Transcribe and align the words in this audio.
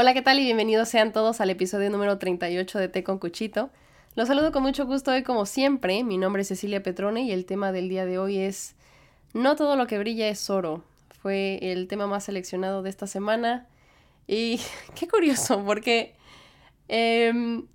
Hola, 0.00 0.14
¿qué 0.14 0.22
tal? 0.22 0.38
Y 0.38 0.44
bienvenidos 0.44 0.88
sean 0.88 1.12
todos 1.12 1.40
al 1.40 1.50
episodio 1.50 1.90
número 1.90 2.18
38 2.18 2.78
de 2.78 2.88
Té 2.88 3.02
con 3.02 3.18
Cuchito. 3.18 3.70
Los 4.14 4.28
saludo 4.28 4.52
con 4.52 4.62
mucho 4.62 4.86
gusto 4.86 5.10
hoy 5.10 5.24
como 5.24 5.44
siempre. 5.44 6.04
Mi 6.04 6.18
nombre 6.18 6.42
es 6.42 6.46
Cecilia 6.46 6.84
Petrone 6.84 7.22
y 7.22 7.32
el 7.32 7.44
tema 7.46 7.72
del 7.72 7.88
día 7.88 8.06
de 8.06 8.16
hoy 8.16 8.38
es 8.38 8.76
No 9.34 9.56
todo 9.56 9.74
lo 9.74 9.88
que 9.88 9.98
brilla 9.98 10.28
es 10.28 10.50
oro. 10.50 10.84
Fue 11.20 11.58
el 11.72 11.88
tema 11.88 12.06
más 12.06 12.22
seleccionado 12.22 12.84
de 12.84 12.90
esta 12.90 13.08
semana. 13.08 13.66
Y 14.28 14.60
qué 14.94 15.08
curioso, 15.08 15.64
porque 15.64 16.14
em, 16.86 17.66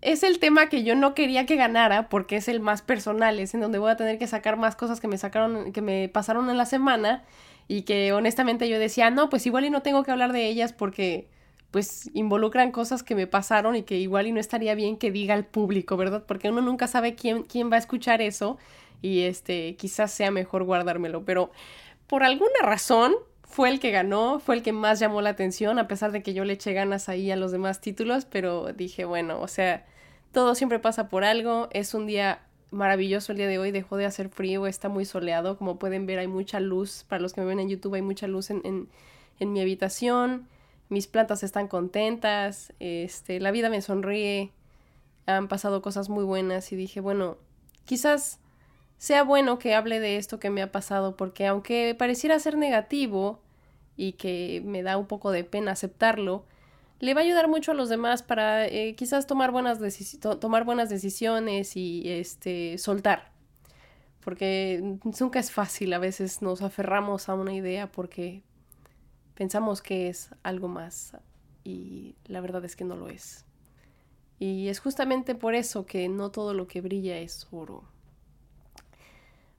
es 0.00 0.22
el 0.22 0.38
tema 0.38 0.70
que 0.70 0.82
yo 0.82 0.94
no 0.94 1.14
quería 1.14 1.44
que 1.44 1.56
ganara, 1.56 2.08
porque 2.08 2.36
es 2.36 2.48
el 2.48 2.60
más 2.60 2.80
personal, 2.80 3.38
es 3.38 3.52
en 3.52 3.60
donde 3.60 3.76
voy 3.76 3.90
a 3.90 3.98
tener 3.98 4.18
que 4.18 4.26
sacar 4.26 4.56
más 4.56 4.76
cosas 4.76 4.98
que 4.98 5.08
me 5.08 5.18
sacaron, 5.18 5.74
que 5.74 5.82
me 5.82 6.08
pasaron 6.08 6.48
en 6.48 6.56
la 6.56 6.64
semana 6.64 7.22
y 7.68 7.82
que 7.82 8.14
honestamente 8.14 8.66
yo 8.66 8.78
decía, 8.78 9.10
no, 9.10 9.28
pues 9.28 9.44
igual 9.44 9.66
y 9.66 9.70
no 9.70 9.82
tengo 9.82 10.04
que 10.04 10.10
hablar 10.10 10.32
de 10.32 10.46
ellas 10.46 10.72
porque 10.72 11.28
pues 11.70 12.10
involucran 12.14 12.70
cosas 12.72 13.02
que 13.02 13.14
me 13.14 13.26
pasaron 13.26 13.76
y 13.76 13.82
que 13.82 13.96
igual 13.96 14.26
y 14.26 14.32
no 14.32 14.40
estaría 14.40 14.74
bien 14.74 14.96
que 14.96 15.10
diga 15.10 15.34
al 15.34 15.44
público, 15.44 15.96
¿verdad? 15.96 16.24
Porque 16.26 16.48
uno 16.48 16.60
nunca 16.62 16.86
sabe 16.86 17.14
quién, 17.14 17.42
quién 17.42 17.70
va 17.70 17.76
a 17.76 17.80
escuchar 17.80 18.22
eso 18.22 18.58
y 19.02 19.22
este 19.22 19.76
quizás 19.76 20.10
sea 20.12 20.30
mejor 20.30 20.64
guardármelo, 20.64 21.24
pero 21.24 21.50
por 22.06 22.22
alguna 22.22 22.60
razón 22.62 23.14
fue 23.42 23.68
el 23.68 23.80
que 23.80 23.90
ganó, 23.90 24.40
fue 24.40 24.56
el 24.56 24.62
que 24.62 24.72
más 24.72 25.00
llamó 25.00 25.22
la 25.22 25.30
atención, 25.30 25.78
a 25.78 25.88
pesar 25.88 26.12
de 26.12 26.22
que 26.22 26.34
yo 26.34 26.44
le 26.44 26.54
eché 26.54 26.72
ganas 26.72 27.08
ahí 27.08 27.30
a 27.30 27.36
los 27.36 27.52
demás 27.52 27.80
títulos, 27.80 28.24
pero 28.24 28.72
dije, 28.72 29.04
bueno, 29.04 29.40
o 29.40 29.48
sea, 29.48 29.86
todo 30.32 30.54
siempre 30.54 30.78
pasa 30.78 31.08
por 31.08 31.24
algo, 31.24 31.68
es 31.72 31.94
un 31.94 32.06
día 32.06 32.42
maravilloso 32.70 33.32
el 33.32 33.38
día 33.38 33.46
de 33.46 33.58
hoy, 33.58 33.70
dejó 33.70 33.96
de 33.96 34.06
hacer 34.06 34.28
frío, 34.28 34.66
está 34.66 34.88
muy 34.88 35.04
soleado, 35.04 35.56
como 35.56 35.78
pueden 35.78 36.06
ver 36.06 36.18
hay 36.18 36.26
mucha 36.26 36.60
luz, 36.60 37.04
para 37.08 37.22
los 37.22 37.32
que 37.32 37.40
me 37.40 37.46
ven 37.46 37.60
en 37.60 37.68
YouTube 37.68 37.94
hay 37.94 38.02
mucha 38.02 38.26
luz 38.26 38.50
en, 38.50 38.60
en, 38.64 38.88
en 39.38 39.52
mi 39.52 39.60
habitación, 39.60 40.48
mis 40.88 41.06
plantas 41.06 41.42
están 41.42 41.68
contentas, 41.68 42.72
este, 42.78 43.40
la 43.40 43.50
vida 43.50 43.68
me 43.70 43.82
sonríe, 43.82 44.52
han 45.26 45.48
pasado 45.48 45.82
cosas 45.82 46.08
muy 46.08 46.24
buenas 46.24 46.70
y 46.72 46.76
dije, 46.76 47.00
bueno, 47.00 47.38
quizás 47.84 48.38
sea 48.98 49.24
bueno 49.24 49.58
que 49.58 49.74
hable 49.74 50.00
de 50.00 50.16
esto 50.16 50.38
que 50.38 50.50
me 50.50 50.62
ha 50.62 50.72
pasado, 50.72 51.16
porque 51.16 51.46
aunque 51.46 51.94
pareciera 51.98 52.38
ser 52.38 52.56
negativo 52.56 53.40
y 53.96 54.12
que 54.12 54.62
me 54.64 54.82
da 54.82 54.96
un 54.96 55.06
poco 55.06 55.30
de 55.32 55.44
pena 55.44 55.72
aceptarlo, 55.72 56.44
le 57.00 57.14
va 57.14 57.20
a 57.20 57.24
ayudar 57.24 57.48
mucho 57.48 57.72
a 57.72 57.74
los 57.74 57.88
demás 57.88 58.22
para 58.22 58.66
eh, 58.66 58.94
quizás 58.94 59.26
tomar 59.26 59.50
buenas, 59.50 59.78
tomar 60.40 60.64
buenas 60.64 60.88
decisiones 60.88 61.76
y 61.76 62.02
este, 62.06 62.78
soltar. 62.78 63.32
Porque 64.20 64.98
nunca 65.20 65.38
es 65.38 65.52
fácil, 65.52 65.92
a 65.92 65.98
veces 65.98 66.42
nos 66.42 66.62
aferramos 66.62 67.28
a 67.28 67.34
una 67.34 67.52
idea 67.54 67.92
porque 67.92 68.42
pensamos 69.36 69.82
que 69.82 70.08
es 70.08 70.30
algo 70.42 70.66
más 70.66 71.12
y 71.62 72.16
la 72.24 72.40
verdad 72.40 72.64
es 72.64 72.74
que 72.74 72.84
no 72.84 72.96
lo 72.96 73.08
es. 73.08 73.44
Y 74.38 74.68
es 74.68 74.80
justamente 74.80 75.34
por 75.34 75.54
eso 75.54 75.86
que 75.86 76.08
no 76.08 76.30
todo 76.30 76.54
lo 76.54 76.66
que 76.66 76.80
brilla 76.80 77.18
es 77.18 77.46
oro. 77.50 77.84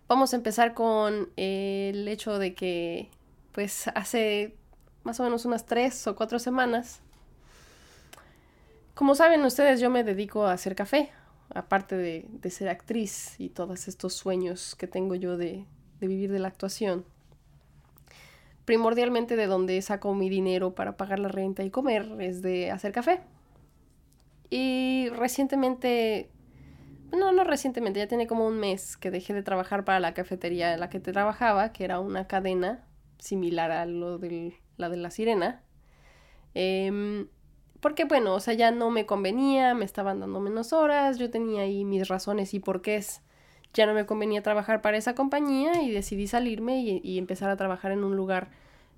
Vamos 0.07 0.33
a 0.33 0.37
empezar 0.37 0.73
con 0.73 1.29
el 1.35 2.07
hecho 2.07 2.39
de 2.39 2.53
que, 2.53 3.09
pues 3.51 3.87
hace 3.93 4.55
más 5.03 5.19
o 5.19 5.23
menos 5.23 5.45
unas 5.45 5.65
tres 5.65 6.07
o 6.07 6.15
cuatro 6.15 6.39
semanas, 6.39 7.01
como 8.93 9.13
saben 9.13 9.43
ustedes, 9.43 9.79
yo 9.79 9.91
me 9.91 10.03
dedico 10.03 10.45
a 10.45 10.53
hacer 10.53 10.75
café, 10.75 11.11
aparte 11.53 11.95
de, 11.95 12.49
ser 12.49 12.69
actriz 12.69 13.35
y 13.39 13.49
todos 13.49 13.87
estos 13.87 14.13
sueños 14.13 14.75
que 14.75 14.87
tengo 14.87 15.13
yo 15.13 15.37
de 15.37 15.65
vivir 15.99 16.31
de 16.31 16.39
la 16.39 16.47
actuación 16.47 17.05
primordialmente 18.67 19.37
de 19.37 19.47
donde 19.47 19.81
saco 19.81 20.13
mi 20.13 20.27
dinero 20.27 20.75
para 20.75 20.97
pagar 20.97 21.19
la 21.19 21.29
renta 21.29 21.63
y 21.63 21.71
comer 21.71 22.05
es 22.19 22.41
de 22.41 22.69
hacer 22.69 22.91
café. 22.91 23.21
Y 24.49 25.07
recientemente, 25.15 26.29
no, 27.13 27.31
no 27.31 27.45
recientemente, 27.45 28.01
ya 28.01 28.09
tiene 28.09 28.27
como 28.27 28.45
un 28.45 28.59
mes 28.59 28.97
que 28.97 29.09
dejé 29.09 29.33
de 29.33 29.41
trabajar 29.41 29.85
para 29.85 30.01
la 30.01 30.13
cafetería 30.13 30.73
en 30.73 30.81
la 30.81 30.89
que 30.89 30.99
te 30.99 31.13
trabajaba, 31.13 31.71
que 31.71 31.85
era 31.85 32.01
una 32.01 32.27
cadena 32.27 32.83
similar 33.19 33.71
a 33.71 33.85
lo 33.85 34.17
de 34.17 34.57
la 34.75 34.89
de 34.89 34.97
la 34.97 35.11
sirena. 35.11 35.63
Em, 36.53 37.29
porque 37.79 38.03
bueno, 38.03 38.33
o 38.33 38.41
sea, 38.41 38.53
ya 38.53 38.71
no 38.71 38.91
me 38.91 39.05
convenía, 39.05 39.75
me 39.75 39.85
estaban 39.85 40.19
dando 40.19 40.41
menos 40.41 40.73
horas, 40.73 41.17
yo 41.17 41.29
tenía 41.29 41.61
ahí 41.61 41.85
mis 41.85 42.09
razones 42.09 42.53
y 42.53 42.59
por 42.59 42.81
qué 42.81 42.97
es 42.97 43.21
ya 43.73 43.85
no 43.85 43.93
me 43.93 44.05
convenía 44.05 44.41
trabajar 44.41 44.81
para 44.81 44.97
esa 44.97 45.15
compañía 45.15 45.81
y 45.83 45.91
decidí 45.91 46.27
salirme 46.27 46.81
y, 46.81 47.17
empezar 47.17 47.49
a 47.49 47.57
trabajar 47.57 47.91
en 47.91 48.03
un 48.03 48.15
lugar 48.15 48.49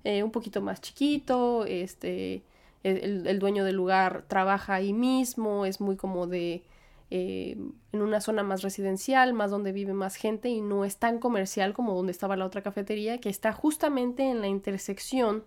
eh, 0.04 0.22
un 0.22 0.30
poquito 0.30 0.62
más 0.62 0.80
chiquito, 0.80 1.66
este, 1.66 2.42
el, 2.82 3.38
dueño 3.38 3.64
del 3.64 3.76
lugar 3.76 4.24
trabaja 4.28 4.74
ahí 4.74 4.92
mismo, 4.92 5.66
es 5.66 5.80
muy 5.80 5.96
como 5.96 6.26
de, 6.26 6.62
eh, 7.10 7.56
en 7.92 8.02
una 8.02 8.20
zona 8.20 8.42
más 8.42 8.62
residencial, 8.62 9.34
más 9.34 9.50
donde 9.50 9.72
vive 9.72 9.92
más 9.92 10.16
gente 10.16 10.48
y 10.48 10.60
no 10.60 10.84
es 10.84 10.96
tan 10.96 11.18
comercial 11.18 11.74
como 11.74 11.94
donde 11.94 12.12
estaba 12.12 12.36
la 12.36 12.46
otra 12.46 12.62
cafetería, 12.62 13.18
que 13.18 13.28
está 13.28 13.52
justamente 13.52 14.30
en 14.30 14.40
la 14.40 14.48
intersección 14.48 15.44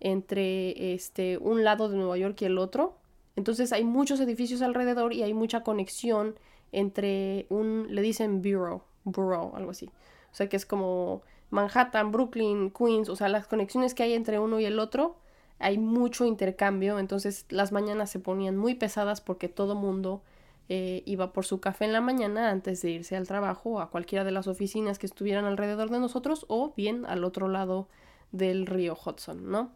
entre 0.00 0.94
este, 0.94 1.36
un 1.36 1.64
lado 1.64 1.88
de 1.88 1.96
Nueva 1.96 2.16
York 2.16 2.40
y 2.40 2.46
el 2.46 2.58
otro. 2.58 2.96
Entonces 3.36 3.72
hay 3.72 3.84
muchos 3.84 4.20
edificios 4.20 4.62
alrededor 4.62 5.12
y 5.12 5.22
hay 5.22 5.34
mucha 5.34 5.62
conexión 5.62 6.34
entre 6.72 7.46
un, 7.48 7.86
le 7.88 8.02
dicen 8.02 8.42
borough, 8.42 8.82
borough, 9.04 9.54
algo 9.54 9.70
así. 9.70 9.90
O 10.32 10.34
sea 10.34 10.48
que 10.48 10.56
es 10.56 10.66
como 10.66 11.22
Manhattan, 11.50 12.12
Brooklyn, 12.12 12.70
Queens, 12.70 13.08
o 13.08 13.16
sea, 13.16 13.28
las 13.28 13.46
conexiones 13.46 13.94
que 13.94 14.02
hay 14.04 14.14
entre 14.14 14.38
uno 14.38 14.60
y 14.60 14.64
el 14.64 14.78
otro, 14.78 15.16
hay 15.58 15.78
mucho 15.78 16.24
intercambio, 16.24 16.98
entonces 16.98 17.44
las 17.50 17.72
mañanas 17.72 18.10
se 18.10 18.18
ponían 18.18 18.56
muy 18.56 18.74
pesadas 18.74 19.20
porque 19.20 19.48
todo 19.48 19.74
mundo 19.74 20.22
eh, 20.68 21.02
iba 21.04 21.32
por 21.32 21.44
su 21.44 21.60
café 21.60 21.84
en 21.84 21.92
la 21.92 22.00
mañana 22.00 22.50
antes 22.50 22.80
de 22.82 22.90
irse 22.90 23.16
al 23.16 23.26
trabajo 23.26 23.80
a 23.80 23.90
cualquiera 23.90 24.24
de 24.24 24.30
las 24.30 24.46
oficinas 24.46 24.98
que 24.98 25.06
estuvieran 25.06 25.44
alrededor 25.44 25.90
de 25.90 25.98
nosotros 25.98 26.46
o 26.48 26.72
bien 26.76 27.04
al 27.06 27.24
otro 27.24 27.48
lado 27.48 27.88
del 28.30 28.66
río 28.66 28.96
Hudson, 29.04 29.50
¿no? 29.50 29.72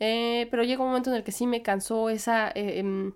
Eh, 0.00 0.48
pero 0.50 0.64
llega 0.64 0.82
un 0.82 0.88
momento 0.88 1.10
en 1.10 1.16
el 1.16 1.24
que 1.24 1.32
sí 1.32 1.46
me 1.46 1.62
cansó 1.62 2.10
esa... 2.10 2.48
Eh, 2.50 2.80
em, 2.80 3.12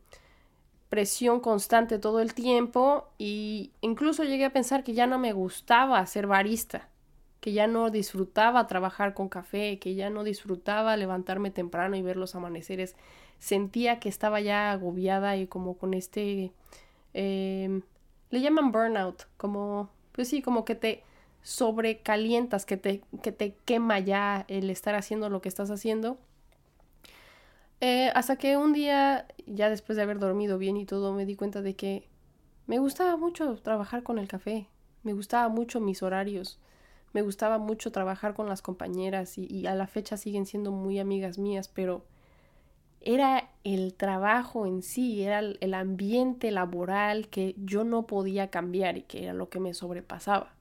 presión 0.92 1.40
constante 1.40 1.98
todo 1.98 2.20
el 2.20 2.34
tiempo 2.34 3.08
y 3.16 3.70
incluso 3.80 4.24
llegué 4.24 4.44
a 4.44 4.52
pensar 4.52 4.84
que 4.84 4.92
ya 4.92 5.06
no 5.06 5.18
me 5.18 5.32
gustaba 5.32 6.04
ser 6.04 6.26
barista, 6.26 6.90
que 7.40 7.54
ya 7.54 7.66
no 7.66 7.88
disfrutaba 7.88 8.66
trabajar 8.66 9.14
con 9.14 9.30
café, 9.30 9.78
que 9.78 9.94
ya 9.94 10.10
no 10.10 10.22
disfrutaba 10.22 10.94
levantarme 10.98 11.50
temprano 11.50 11.96
y 11.96 12.02
ver 12.02 12.18
los 12.18 12.34
amaneceres. 12.34 12.94
Sentía 13.38 14.00
que 14.00 14.10
estaba 14.10 14.42
ya 14.42 14.70
agobiada 14.70 15.38
y 15.38 15.46
como 15.46 15.78
con 15.78 15.94
este... 15.94 16.52
Em, 17.14 17.80
le 18.28 18.42
llaman 18.42 18.70
burnout, 18.70 19.28
como... 19.38 19.88
Pues 20.12 20.28
sí, 20.28 20.42
como 20.42 20.66
que 20.66 20.74
te 20.74 21.04
sobrecalientas, 21.40 22.66
que 22.66 22.76
te, 22.76 23.00
que 23.22 23.32
te 23.32 23.54
quema 23.64 23.98
ya 23.98 24.44
el 24.46 24.68
estar 24.68 24.94
haciendo 24.94 25.30
lo 25.30 25.40
que 25.40 25.48
estás 25.48 25.70
haciendo 25.70 26.18
eh, 27.82 28.12
hasta 28.14 28.36
que 28.36 28.56
un 28.56 28.72
día, 28.72 29.26
ya 29.44 29.68
después 29.68 29.96
de 29.96 30.02
haber 30.02 30.20
dormido 30.20 30.56
bien 30.56 30.76
y 30.76 30.86
todo, 30.86 31.12
me 31.12 31.26
di 31.26 31.34
cuenta 31.34 31.62
de 31.62 31.74
que 31.74 32.08
me 32.68 32.78
gustaba 32.78 33.16
mucho 33.16 33.56
trabajar 33.56 34.04
con 34.04 34.20
el 34.20 34.28
café, 34.28 34.68
me 35.02 35.14
gustaba 35.14 35.48
mucho 35.48 35.80
mis 35.80 36.00
horarios, 36.00 36.60
me 37.12 37.22
gustaba 37.22 37.58
mucho 37.58 37.90
trabajar 37.90 38.34
con 38.34 38.48
las 38.48 38.62
compañeras 38.62 39.36
y, 39.36 39.66
a 39.66 39.74
la 39.74 39.88
fecha 39.88 40.16
siguen 40.16 40.46
siendo 40.46 40.70
muy 40.70 41.00
amigas 41.00 41.38
mías, 41.38 41.66
pero 41.66 42.04
era 43.00 43.50
el 43.64 43.94
trabajo 43.94 44.64
en 44.64 44.82
sí, 44.82 45.24
era 45.24 45.40
el 45.40 45.74
ambiente 45.74 46.52
laboral 46.52 47.26
que 47.30 47.56
yo 47.58 47.82
no 47.82 48.06
podía 48.06 48.48
cambiar 48.48 48.96
y 48.96 49.02
que 49.02 49.24
era 49.24 49.32
lo 49.32 49.48
que 49.48 49.58
me 49.58 49.74
sobrepasaba. 49.74 50.54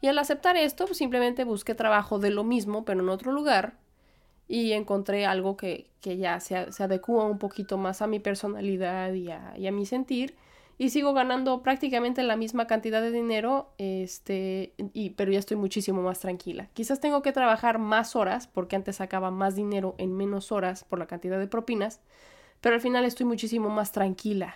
Y 0.00 0.08
al 0.08 0.18
aceptar 0.18 0.56
esto, 0.56 0.92
simplemente 0.92 1.44
busqué 1.44 1.76
trabajo 1.76 2.18
de 2.18 2.30
lo 2.30 2.42
mismo, 2.42 2.84
pero 2.84 2.98
en 2.98 3.10
otro 3.10 3.30
lugar, 3.30 3.78
y 4.48 4.72
encontré 4.72 5.26
algo 5.26 5.56
que, 5.56 5.90
que 6.00 6.16
ya 6.16 6.40
se, 6.40 6.70
se, 6.72 6.82
adecua 6.82 7.24
un 7.26 7.38
poquito 7.38 7.78
más 7.78 8.02
a 8.02 8.06
mi 8.06 8.20
personalidad 8.20 9.12
y 9.12 9.30
a, 9.30 9.54
y 9.56 9.66
a, 9.66 9.72
mi 9.72 9.86
sentir 9.86 10.36
y 10.78 10.90
sigo 10.90 11.14
ganando 11.14 11.62
prácticamente 11.62 12.22
la 12.22 12.36
misma 12.36 12.66
cantidad 12.66 13.00
de 13.00 13.10
dinero 13.10 13.70
este 13.78 14.74
y 14.92 15.10
pero 15.10 15.32
ya 15.32 15.38
estoy 15.38 15.56
muchísimo 15.56 16.02
más 16.02 16.20
tranquila. 16.20 16.68
Quizás 16.74 17.00
tengo 17.00 17.22
que 17.22 17.32
trabajar 17.32 17.78
más 17.78 18.14
horas 18.14 18.46
porque 18.46 18.76
antes 18.76 18.96
sacaba 18.96 19.30
más 19.30 19.56
dinero 19.56 19.94
en 19.98 20.16
menos 20.16 20.52
horas 20.52 20.84
por 20.84 20.98
la 20.98 21.06
cantidad 21.06 21.38
de 21.38 21.48
propinas 21.48 22.00
pero 22.60 22.74
al 22.74 22.80
final 22.80 23.04
estoy 23.04 23.26
muchísimo 23.26 23.68
más 23.70 23.92
tranquila. 23.92 24.54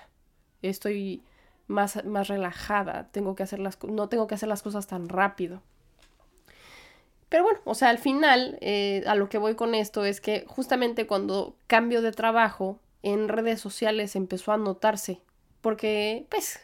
Estoy 0.63 1.23
más, 1.69 2.05
más 2.05 2.29
relajada. 2.29 3.09
Tengo 3.13 3.35
que 3.35 3.43
hacer 3.43 3.59
las, 3.59 3.83
no 3.85 4.09
tengo 4.09 4.27
que 4.27 4.35
hacer 4.35 4.49
las 4.49 4.63
cosas 4.63 4.87
tan 4.87 5.09
rápido 5.09 5.63
pero 7.31 7.45
bueno, 7.45 7.61
o 7.65 7.75
sea, 7.75 7.89
al 7.89 7.99
final, 7.99 8.59
eh, 8.61 9.03
a 9.07 9.15
lo 9.15 9.29
que 9.29 9.39
voy 9.39 9.55
con 9.55 9.75
esto 9.75 10.05
es 10.05 10.21
que 10.21 10.45
justamente 10.47 11.07
cuando 11.07 11.57
cambio 11.69 12.03
de 12.03 12.13
trabajo 12.13 12.81
en 13.03 13.29
redes 13.29 13.61
sociales 13.61 14.17
empezó 14.17 14.53
a 14.53 14.59
notarse, 14.59 15.21
porque 15.63 16.27
pues 16.29 16.61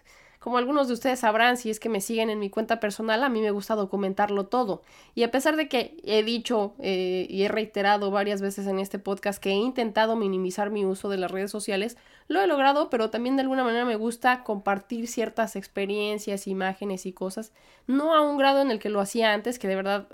como 0.47 0.59
algunos 0.59 0.87
de 0.87 0.95
ustedes 0.95 1.19
sabrán, 1.19 1.57
si 1.57 1.71
es 1.71 1.81
que 1.81 1.89
me 1.89 2.01
siguen 2.01 2.31
en 2.31 2.39
mi 2.39 2.51
cuenta 2.51 2.79
personal, 2.79 3.25
a 3.25 3.29
mí 3.29 3.41
me 3.41 3.51
gusta 3.51 3.75
documentarlo 3.75 4.47
todo. 4.47 4.83
Y 5.17 5.25
a 5.25 5.33
pesar 5.33 5.57
de 5.57 5.69
que 5.69 5.97
he 6.05 6.23
dicho 6.23 6.75
eh, 6.79 7.27
y 7.29 7.43
he 7.43 7.49
reiterado 7.49 8.13
varias 8.13 8.41
veces 8.41 8.69
en 8.69 8.79
este 8.79 9.01
podcast 9.01 9.43
que 9.43 9.51
he 9.51 9.55
intentado 9.55 10.15
minimizar 10.15 10.71
mi 10.71 10.85
uso 10.85 11.09
de 11.09 11.17
las 11.17 11.33
redes 11.33 11.51
sociales, 11.51 11.97
lo 12.29 12.41
he 12.41 12.47
logrado, 12.47 12.91
pero 12.91 13.11
también 13.11 13.35
de 13.35 13.43
alguna 13.43 13.65
manera 13.65 13.85
me 13.85 13.97
gusta 13.97 14.45
compartir 14.45 15.09
ciertas 15.09 15.57
experiencias, 15.57 16.47
imágenes 16.47 17.07
y 17.07 17.13
cosas, 17.13 17.53
no 17.89 18.15
a 18.15 18.21
un 18.21 18.37
grado 18.37 18.63
en 18.63 18.71
el 18.71 18.79
que 18.79 18.89
lo 18.89 19.01
hacía 19.01 19.33
antes, 19.33 19.59
que 19.59 19.67
de 19.67 19.75
verdad 19.75 20.07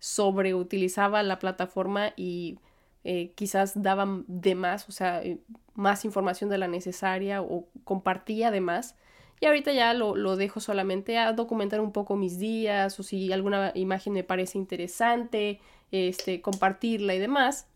sobreutilizaba 0.00 1.22
la 1.22 1.38
plataforma 1.38 2.12
y 2.16 2.58
eh, 3.04 3.32
quizás 3.36 3.80
daba 3.80 4.06
de 4.26 4.54
más, 4.54 4.88
o 4.88 4.92
sea, 4.92 5.22
eh, 5.22 5.38
más 5.74 6.04
información 6.04 6.50
de 6.50 6.58
la 6.58 6.68
necesaria 6.68 7.42
o 7.42 7.68
compartía 7.84 8.50
de 8.50 8.60
más. 8.60 8.96
Y 9.40 9.46
ahorita 9.46 9.72
ya 9.72 9.94
lo, 9.94 10.16
lo, 10.16 10.36
dejo 10.36 10.60
solamente 10.60 11.16
a 11.16 11.32
documentar 11.32 11.80
un 11.80 11.92
poco 11.92 12.16
mis 12.16 12.38
días 12.38 12.98
o 13.00 13.02
si 13.02 13.32
alguna 13.32 13.72
imagen 13.74 14.12
me 14.12 14.24
parece 14.24 14.58
interesante, 14.58 15.60
este, 15.92 16.42
compartirla 16.42 17.14
y 17.14 17.18
demás. 17.18 17.66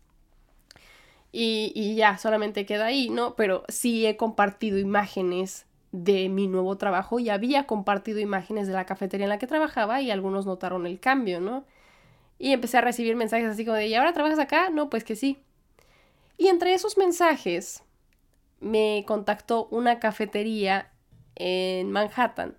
Y, 1.31 1.71
y 1.75 1.95
ya, 1.95 2.17
solamente 2.17 2.65
queda 2.65 2.85
ahí, 2.85 3.09
¿no? 3.09 3.35
Pero 3.35 3.63
sí 3.67 4.05
he 4.05 4.15
compartido 4.15 4.77
imágenes 4.77 5.65
de 5.91 6.29
mi 6.29 6.47
nuevo 6.47 6.77
trabajo 6.77 7.19
y 7.19 7.29
había 7.29 7.65
compartido 7.65 8.19
imágenes 8.19 8.67
de 8.67 8.73
la 8.73 8.85
cafetería 8.85 9.25
en 9.25 9.29
la 9.29 9.39
que 9.39 9.47
trabajaba 9.47 10.01
y 10.01 10.11
algunos 10.11 10.45
notaron 10.45 10.85
el 10.85 10.99
cambio, 10.99 11.41
¿no? 11.41 11.65
Y 12.37 12.51
empecé 12.51 12.77
a 12.77 12.81
recibir 12.81 13.15
mensajes 13.15 13.47
así 13.47 13.65
como 13.65 13.77
de, 13.77 13.87
¿y 13.87 13.95
ahora 13.95 14.13
trabajas 14.13 14.39
acá? 14.39 14.69
No, 14.69 14.89
pues 14.89 15.03
que 15.03 15.15
sí. 15.15 15.39
Y 16.37 16.47
entre 16.47 16.73
esos 16.73 16.97
mensajes 16.97 17.83
me 18.59 19.03
contactó 19.07 19.67
una 19.71 19.99
cafetería 19.99 20.91
en 21.35 21.91
Manhattan 21.91 22.57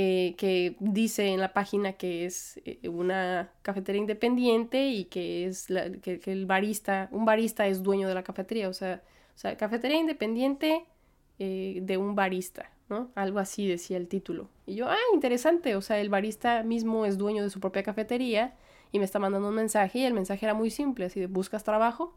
eh, 0.00 0.36
que 0.38 0.76
dice 0.78 1.26
en 1.26 1.40
la 1.40 1.52
página 1.52 1.94
que 1.94 2.24
es 2.24 2.60
eh, 2.64 2.88
una 2.88 3.50
cafetería 3.62 4.00
independiente 4.00 4.86
y 4.86 5.06
que 5.06 5.46
es 5.46 5.66
que, 6.02 6.20
el 6.26 6.46
barista, 6.46 7.08
un 7.10 7.24
barista 7.24 7.66
es 7.66 7.82
dueño 7.82 8.06
de 8.06 8.14
la 8.14 8.22
cafetería, 8.22 8.68
o 8.68 8.72
sea, 8.72 9.02
o 9.34 9.38
sea 9.38 9.56
cafetería 9.56 9.98
independiente 9.98 10.84
eh, 11.40 11.80
de 11.82 11.96
un 11.96 12.14
barista, 12.14 12.70
Algo 13.14 13.38
así 13.38 13.68
decía 13.68 13.96
el 13.96 14.08
título. 14.08 14.48
Y 14.66 14.76
yo, 14.76 14.88
ah, 14.88 14.96
interesante, 15.12 15.76
o 15.76 15.82
sea, 15.82 16.00
el 16.00 16.08
barista 16.08 16.62
mismo 16.62 17.04
es 17.04 17.18
dueño 17.18 17.42
de 17.42 17.50
su 17.50 17.60
propia 17.60 17.82
cafetería 17.82 18.54
y 18.92 18.98
me 18.98 19.04
está 19.04 19.18
mandando 19.18 19.48
un 19.48 19.54
mensaje 19.54 19.98
y 19.98 20.04
el 20.04 20.14
mensaje 20.14 20.46
era 20.46 20.54
muy 20.54 20.70
simple, 20.70 21.04
así 21.06 21.20
de, 21.20 21.26
¿buscas 21.26 21.64
trabajo? 21.64 22.14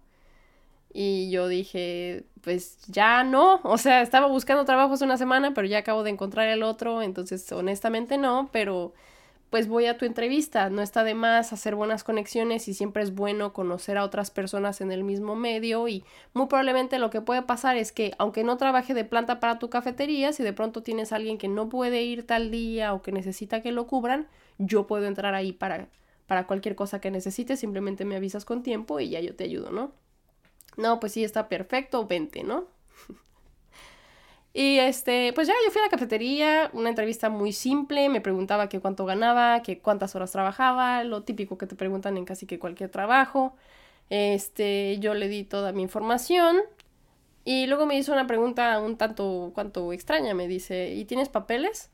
Y 0.93 1.29
yo 1.29 1.47
dije, 1.47 2.25
pues 2.41 2.79
ya 2.87 3.23
no, 3.23 3.59
o 3.63 3.77
sea, 3.77 4.01
estaba 4.01 4.27
buscando 4.27 4.65
trabajo 4.65 4.93
hace 4.93 5.05
una 5.05 5.17
semana, 5.17 5.53
pero 5.53 5.67
ya 5.67 5.79
acabo 5.79 6.03
de 6.03 6.11
encontrar 6.11 6.47
el 6.49 6.63
otro, 6.63 7.01
entonces 7.01 7.49
honestamente 7.51 8.17
no, 8.17 8.49
pero 8.51 8.93
pues 9.51 9.67
voy 9.67 9.85
a 9.85 9.97
tu 9.97 10.05
entrevista, 10.05 10.69
no 10.69 10.81
está 10.81 11.03
de 11.03 11.13
más 11.13 11.51
hacer 11.51 11.75
buenas 11.75 12.05
conexiones 12.05 12.69
y 12.69 12.73
siempre 12.73 13.03
es 13.03 13.13
bueno 13.13 13.51
conocer 13.51 13.97
a 13.97 14.05
otras 14.05 14.31
personas 14.31 14.79
en 14.79 14.93
el 14.93 15.03
mismo 15.03 15.35
medio 15.35 15.89
y 15.89 16.05
muy 16.33 16.47
probablemente 16.47 16.99
lo 16.99 17.09
que 17.09 17.19
puede 17.19 17.41
pasar 17.41 17.75
es 17.75 17.91
que 17.91 18.13
aunque 18.17 18.45
no 18.45 18.55
trabaje 18.55 18.93
de 18.93 19.03
planta 19.03 19.41
para 19.41 19.59
tu 19.59 19.69
cafetería, 19.69 20.31
si 20.31 20.41
de 20.41 20.53
pronto 20.53 20.83
tienes 20.83 21.11
a 21.11 21.17
alguien 21.17 21.37
que 21.37 21.49
no 21.49 21.67
puede 21.67 22.01
ir 22.01 22.25
tal 22.25 22.49
día 22.49 22.93
o 22.93 23.01
que 23.01 23.11
necesita 23.11 23.61
que 23.61 23.73
lo 23.73 23.87
cubran, 23.87 24.29
yo 24.57 24.87
puedo 24.87 25.05
entrar 25.05 25.35
ahí 25.35 25.51
para, 25.51 25.89
para 26.27 26.47
cualquier 26.47 26.75
cosa 26.75 27.01
que 27.01 27.11
necesites, 27.11 27.59
simplemente 27.59 28.05
me 28.05 28.15
avisas 28.15 28.45
con 28.45 28.63
tiempo 28.63 29.01
y 29.01 29.09
ya 29.09 29.19
yo 29.19 29.35
te 29.35 29.43
ayudo, 29.43 29.69
¿no? 29.69 29.91
No, 30.77 31.01
pues 31.01 31.11
sí, 31.11 31.25
está 31.25 31.49
perfecto, 31.49 32.07
vente, 32.07 32.45
¿no? 32.45 32.67
y 34.53 34.79
este, 34.79 35.33
pues 35.33 35.47
ya 35.47 35.53
yo 35.65 35.71
fui 35.71 35.81
a 35.81 35.85
la 35.85 35.89
cafetería, 35.89 36.69
una 36.73 36.89
entrevista 36.89 37.29
muy 37.29 37.53
simple, 37.53 38.09
me 38.09 38.21
preguntaba 38.21 38.69
qué 38.69 38.79
cuánto 38.79 39.05
ganaba, 39.05 39.61
que 39.61 39.79
cuántas 39.79 40.15
horas 40.15 40.31
trabajaba, 40.31 41.03
lo 41.03 41.23
típico 41.23 41.57
que 41.57 41.67
te 41.67 41.75
preguntan 41.75 42.17
en 42.17 42.25
casi 42.25 42.45
que 42.45 42.59
cualquier 42.59 42.89
trabajo. 42.89 43.55
Este, 44.09 44.99
yo 44.99 45.13
le 45.13 45.29
di 45.29 45.43
toda 45.45 45.71
mi 45.71 45.83
información 45.83 46.57
y 47.45 47.67
luego 47.67 47.85
me 47.85 47.97
hizo 47.97 48.11
una 48.13 48.27
pregunta 48.27 48.79
un 48.79 48.97
tanto 48.97 49.93
extraña, 49.93 50.33
me 50.33 50.47
dice, 50.47 50.93
¿y 50.93 51.05
tienes 51.05 51.29
papeles? 51.29 51.91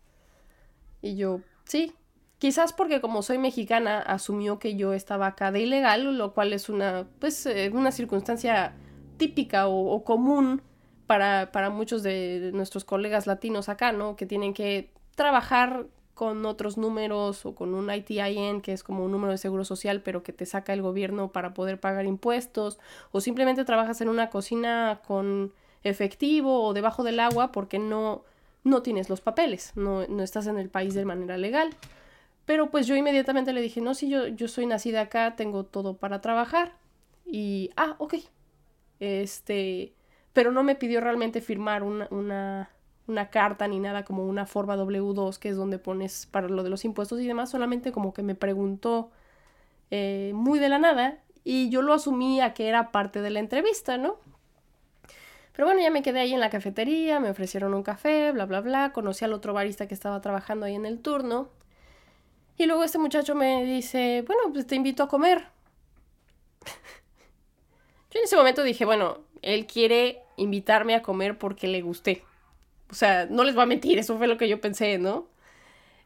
Y 1.01 1.15
yo, 1.15 1.41
sí, 1.65 1.93
Quizás 2.39 2.71
porque 2.71 3.01
como 3.01 3.23
soy 3.23 3.39
mexicana 3.39 3.99
asumió 3.99 4.59
que 4.59 4.75
yo 4.75 4.93
estaba 4.93 5.27
acá 5.27 5.51
de 5.51 5.61
ilegal, 5.61 6.17
lo 6.17 6.33
cual 6.33 6.53
es 6.53 6.69
una, 6.69 7.07
pues, 7.19 7.45
eh, 7.47 7.71
una 7.73 7.91
circunstancia 7.91 8.75
típica 9.17 9.67
o, 9.67 10.03
común 10.03 10.61
para, 11.07 11.51
para, 11.51 11.69
muchos 11.69 12.03
de 12.03 12.51
nuestros 12.53 12.85
colegas 12.85 13.27
latinos 13.27 13.69
acá, 13.69 13.91
¿no? 13.91 14.15
Que 14.15 14.25
tienen 14.25 14.53
que 14.53 14.91
trabajar 15.15 15.87
con 16.13 16.45
otros 16.45 16.77
números 16.77 17.45
o 17.45 17.55
con 17.55 17.73
un 17.73 17.93
ITIN, 17.93 18.61
que 18.61 18.73
es 18.73 18.83
como 18.83 19.05
un 19.05 19.11
número 19.11 19.31
de 19.31 19.37
seguro 19.37 19.63
social, 19.63 20.01
pero 20.01 20.23
que 20.23 20.33
te 20.33 20.45
saca 20.45 20.73
el 20.73 20.81
gobierno 20.81 21.31
para 21.31 21.53
poder 21.53 21.79
pagar 21.79 22.05
impuestos, 22.05 22.79
o 23.11 23.21
simplemente 23.21 23.65
trabajas 23.65 24.01
en 24.01 24.09
una 24.09 24.29
cocina 24.29 25.01
con 25.05 25.53
efectivo 25.83 26.63
o 26.63 26.73
debajo 26.73 27.03
del 27.03 27.19
agua 27.19 27.51
porque 27.51 27.79
no, 27.79 28.23
no 28.63 28.81
tienes 28.81 29.09
los 29.09 29.21
papeles, 29.21 29.73
no, 29.75 30.07
no 30.07 30.23
estás 30.23 30.47
en 30.47 30.57
el 30.57 30.69
país 30.69 30.93
de 30.93 31.05
manera 31.05 31.37
legal. 31.37 31.69
Pero 32.45 32.71
pues 32.71 32.87
yo 32.87 32.95
inmediatamente 32.95 33.53
le 33.53 33.61
dije, 33.61 33.81
no, 33.81 33.93
si 33.93 34.09
yo, 34.09 34.27
yo 34.27 34.47
soy 34.47 34.65
nacida 34.65 35.01
acá, 35.01 35.35
tengo 35.35 35.65
todo 35.65 35.97
para 35.97 36.21
trabajar. 36.21 36.73
Y, 37.25 37.71
ah, 37.75 37.95
ok. 37.99 38.15
Este, 38.99 39.93
pero 40.37 40.51
no 40.51 40.61
me 40.61 40.75
pidió 40.75 41.01
realmente 41.01 41.41
firmar 41.41 41.81
una, 41.81 42.07
una, 42.11 42.69
una 43.07 43.31
carta 43.31 43.67
ni 43.67 43.79
nada 43.79 44.05
como 44.05 44.23
una 44.23 44.45
forma 44.45 44.77
W2, 44.77 45.39
que 45.39 45.49
es 45.49 45.55
donde 45.55 45.79
pones 45.79 46.27
para 46.27 46.47
lo 46.47 46.61
de 46.61 46.69
los 46.69 46.85
impuestos 46.85 47.19
y 47.19 47.25
demás, 47.25 47.49
solamente 47.49 47.91
como 47.91 48.13
que 48.13 48.21
me 48.21 48.35
preguntó 48.35 49.09
eh, 49.89 50.33
muy 50.35 50.59
de 50.59 50.69
la 50.69 50.77
nada 50.77 51.17
y 51.43 51.71
yo 51.71 51.81
lo 51.81 51.91
asumía 51.91 52.53
que 52.53 52.67
era 52.67 52.91
parte 52.91 53.19
de 53.23 53.31
la 53.31 53.39
entrevista, 53.39 53.97
¿no? 53.97 54.17
Pero 55.53 55.65
bueno, 55.65 55.81
ya 55.81 55.89
me 55.89 56.03
quedé 56.03 56.19
ahí 56.19 56.35
en 56.35 56.39
la 56.39 56.51
cafetería, 56.51 57.19
me 57.19 57.31
ofrecieron 57.31 57.73
un 57.73 57.81
café, 57.81 58.31
bla, 58.31 58.45
bla, 58.45 58.61
bla, 58.61 58.93
conocí 58.93 59.25
al 59.25 59.33
otro 59.33 59.53
barista 59.53 59.87
que 59.87 59.95
estaba 59.95 60.21
trabajando 60.21 60.67
ahí 60.67 60.75
en 60.75 60.85
el 60.85 60.99
turno 60.99 61.49
y 62.59 62.67
luego 62.67 62.83
este 62.83 62.99
muchacho 62.99 63.33
me 63.33 63.65
dice, 63.65 64.23
bueno, 64.27 64.53
pues 64.53 64.67
te 64.67 64.75
invito 64.75 65.01
a 65.01 65.07
comer. 65.07 65.47
Yo 68.11 68.19
en 68.19 68.25
ese 68.25 68.35
momento 68.35 68.61
dije, 68.61 68.85
bueno, 68.85 69.25
él 69.41 69.65
quiere 69.65 70.26
invitarme 70.37 70.95
a 70.95 71.01
comer 71.01 71.37
porque 71.37 71.67
le 71.67 71.81
gusté. 71.81 72.23
O 72.89 72.93
sea, 72.93 73.25
no 73.29 73.43
les 73.43 73.55
voy 73.55 73.63
a 73.63 73.67
mentir, 73.67 73.99
eso 73.99 74.17
fue 74.17 74.27
lo 74.27 74.37
que 74.37 74.47
yo 74.47 74.61
pensé, 74.61 74.97
¿no? 74.97 75.27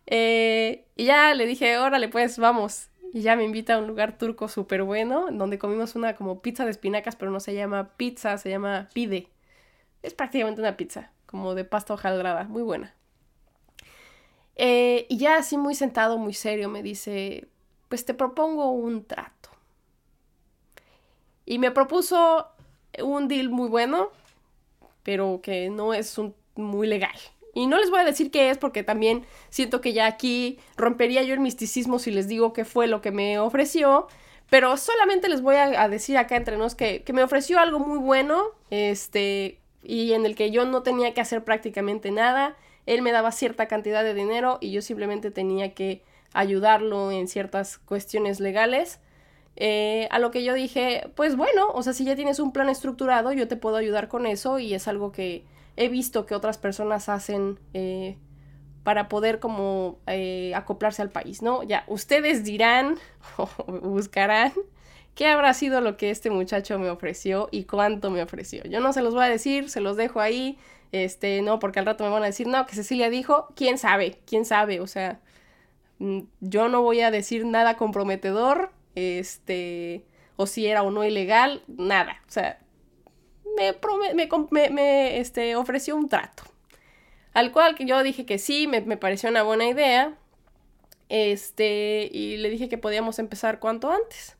Eh, 0.07 0.85
y 0.95 1.05
ya 1.05 1.33
le 1.33 1.45
dije, 1.45 1.77
órale, 1.77 2.09
pues 2.09 2.39
vamos. 2.39 2.89
Y 3.13 3.21
ya 3.21 3.35
me 3.35 3.43
invita 3.43 3.75
a 3.75 3.77
un 3.77 3.87
lugar 3.87 4.17
turco 4.17 4.47
súper 4.47 4.83
bueno, 4.83 5.27
donde 5.31 5.59
comimos 5.59 5.95
una 5.95 6.15
como 6.15 6.41
pizza 6.41 6.65
de 6.65 6.71
espinacas, 6.71 7.15
pero 7.15 7.31
no 7.31 7.39
se 7.39 7.53
llama 7.53 7.91
pizza, 7.97 8.37
se 8.37 8.49
llama 8.49 8.89
pide. 8.93 9.27
Es 10.01 10.13
prácticamente 10.13 10.61
una 10.61 10.77
pizza, 10.77 11.11
como 11.25 11.53
de 11.53 11.65
pasta 11.65 11.93
hojaldrada, 11.93 12.45
muy 12.45 12.63
buena. 12.63 12.95
Eh, 14.55 15.05
y 15.09 15.17
ya 15.17 15.37
así 15.37 15.57
muy 15.57 15.75
sentado, 15.75 16.17
muy 16.17 16.33
serio, 16.33 16.69
me 16.69 16.83
dice, 16.83 17.47
pues 17.89 18.05
te 18.05 18.13
propongo 18.13 18.71
un 18.71 19.05
trato. 19.05 19.49
Y 21.45 21.59
me 21.59 21.71
propuso 21.71 22.47
un 23.03 23.27
deal 23.27 23.49
muy 23.49 23.67
bueno, 23.69 24.09
pero 25.03 25.41
que 25.41 25.69
no 25.69 25.93
es 25.93 26.17
un, 26.17 26.35
muy 26.55 26.87
legal. 26.87 27.15
Y 27.53 27.67
no 27.67 27.77
les 27.77 27.89
voy 27.89 27.99
a 27.99 28.05
decir 28.05 28.31
qué 28.31 28.49
es 28.49 28.57
porque 28.57 28.83
también 28.83 29.25
siento 29.49 29.81
que 29.81 29.93
ya 29.93 30.05
aquí 30.05 30.57
rompería 30.77 31.21
yo 31.23 31.33
el 31.33 31.39
misticismo 31.41 31.99
si 31.99 32.11
les 32.11 32.27
digo 32.27 32.53
qué 32.53 32.63
fue 32.63 32.87
lo 32.87 33.01
que 33.01 33.11
me 33.11 33.39
ofreció. 33.39 34.07
Pero 34.49 34.75
solamente 34.77 35.29
les 35.29 35.41
voy 35.41 35.55
a, 35.55 35.87
decir 35.87 36.17
acá 36.17 36.35
entre 36.35 36.57
nos 36.57 36.75
que, 36.75 37.03
que, 37.03 37.13
me 37.13 37.23
ofreció 37.23 37.59
algo 37.59 37.79
muy 37.79 37.97
bueno, 37.99 38.43
este, 38.69 39.59
y 39.81 40.11
en 40.11 40.25
el 40.25 40.35
que 40.35 40.51
yo 40.51 40.65
no 40.65 40.83
tenía 40.83 41.13
que 41.13 41.21
hacer 41.21 41.43
prácticamente 41.43 42.11
nada 42.11 42.57
él 42.85 43.01
me 43.01 43.11
daba 43.11 43.31
cierta 43.31 43.67
cantidad 43.67 44.03
de 44.03 44.13
dinero 44.13 44.57
y 44.59 44.71
yo 44.71 44.81
simplemente 44.81 45.31
tenía 45.31 45.73
que 45.73 46.03
ayudarlo 46.33 47.11
en 47.11 47.27
ciertas 47.27 47.77
cuestiones 47.77 48.39
legales. 48.39 48.99
Eh, 49.57 50.07
a 50.11 50.19
lo 50.19 50.31
que 50.31 50.43
yo 50.43 50.53
dije, 50.53 51.09
pues 51.15 51.35
bueno, 51.35 51.69
o 51.73 51.83
sea, 51.83 51.93
si 51.93 52.05
ya 52.05 52.15
tienes 52.15 52.39
un 52.39 52.51
plan 52.51 52.69
estructurado, 52.69 53.33
yo 53.33 53.47
te 53.47 53.57
puedo 53.57 53.75
ayudar 53.75 54.07
con 54.07 54.25
eso 54.25 54.59
y 54.59 54.73
es 54.73 54.87
algo 54.87 55.11
que 55.11 55.43
he 55.77 55.89
visto 55.89 56.25
que 56.25 56.35
otras 56.35 56.57
personas 56.57 57.09
hacen 57.09 57.59
eh, 57.73 58.17
para 58.83 59.09
poder 59.09 59.39
como 59.39 59.99
eh, 60.07 60.53
acoplarse 60.55 61.01
al 61.01 61.09
país, 61.09 61.41
¿no? 61.41 61.63
Ya, 61.63 61.83
ustedes 61.87 62.43
dirán 62.43 62.97
o 63.37 63.47
buscarán 63.81 64.53
qué 65.15 65.27
habrá 65.27 65.53
sido 65.53 65.81
lo 65.81 65.97
que 65.97 66.09
este 66.09 66.29
muchacho 66.29 66.79
me 66.79 66.89
ofreció 66.89 67.49
y 67.51 67.65
cuánto 67.65 68.09
me 68.09 68.23
ofreció. 68.23 68.63
Yo 68.63 68.79
no 68.79 68.93
se 68.93 69.01
los 69.01 69.13
voy 69.13 69.25
a 69.25 69.29
decir, 69.29 69.69
se 69.69 69.81
los 69.81 69.97
dejo 69.97 70.19
ahí. 70.21 70.57
Este, 70.91 71.41
no, 71.41 71.59
porque 71.59 71.79
al 71.79 71.85
rato 71.85 72.03
me 72.03 72.09
van 72.09 72.23
a 72.23 72.27
decir, 72.27 72.47
no, 72.47 72.65
que 72.65 72.75
Cecilia 72.75 73.09
dijo, 73.09 73.47
quién 73.55 73.77
sabe, 73.77 74.19
quién 74.25 74.43
sabe, 74.43 74.81
o 74.81 74.87
sea, 74.87 75.21
mm, 75.99 76.21
yo 76.41 76.67
no 76.67 76.81
voy 76.81 76.99
a 77.01 77.11
decir 77.11 77.45
nada 77.45 77.77
comprometedor, 77.77 78.71
este, 78.95 80.05
o 80.35 80.45
si 80.45 80.67
era 80.67 80.83
o 80.83 80.91
no 80.91 81.03
ilegal, 81.03 81.63
nada, 81.67 82.21
o 82.27 82.31
sea, 82.31 82.59
me, 83.57 83.75
me, 84.51 84.69
me, 84.69 85.19
este, 85.19 85.55
ofreció 85.55 85.95
un 85.95 86.09
trato. 86.09 86.43
Al 87.33 87.51
cual 87.51 87.75
que 87.75 87.85
yo 87.85 88.03
dije 88.03 88.25
que 88.25 88.37
sí, 88.37 88.67
me, 88.67 88.81
me 88.81 88.97
pareció 88.97 89.29
una 89.29 89.43
buena 89.43 89.67
idea. 89.67 90.17
Este, 91.09 92.09
y 92.11 92.37
le 92.37 92.49
dije 92.49 92.69
que 92.69 92.77
podíamos 92.77 93.19
empezar 93.19 93.59
cuanto 93.59 93.91
antes. 93.91 94.37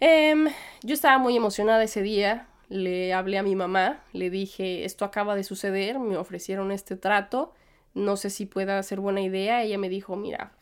Em, 0.00 0.48
yo 0.82 0.94
estaba 0.94 1.18
muy 1.18 1.36
emocionada 1.36 1.82
ese 1.82 2.02
día. 2.02 2.48
Le 2.68 3.12
hablé 3.12 3.38
a 3.38 3.42
mi 3.42 3.54
mamá, 3.54 4.02
le 4.12 4.30
dije, 4.30 4.84
esto 4.84 5.04
acaba 5.04 5.34
de 5.34 5.44
suceder, 5.44 5.98
me 5.98 6.16
ofrecieron 6.16 6.72
este 6.72 6.96
trato, 6.96 7.52
no 7.92 8.16
sé 8.16 8.30
si 8.30 8.46
pueda 8.46 8.82
ser 8.82 9.00
buena 9.00 9.20
idea. 9.20 9.62
Ella 9.62 9.78
me 9.78 9.88
dijo, 9.88 10.16
mira, 10.16 10.52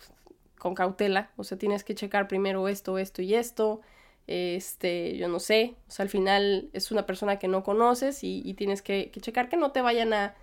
con 0.62 0.76
cautela, 0.76 1.32
o 1.36 1.42
sea, 1.42 1.58
tienes 1.58 1.82
que 1.82 1.96
checar 1.96 2.28
primero 2.28 2.68
esto, 2.68 2.96
esto 2.96 3.20
y 3.20 3.34
esto. 3.34 3.80
Este, 4.28 5.16
yo 5.16 5.26
no 5.26 5.40
sé, 5.40 5.74
o 5.88 5.90
sea, 5.90 6.04
al 6.04 6.08
final 6.08 6.70
es 6.72 6.92
una 6.92 7.04
persona 7.04 7.40
que 7.40 7.48
no 7.48 7.64
conoces 7.64 8.22
y, 8.22 8.54
tienes 8.54 8.80
que, 8.80 9.10
checar 9.20 9.48
que 9.48 9.56
no 9.56 9.72
te 9.72 9.82
vayan 9.82 10.12
a 10.12 10.36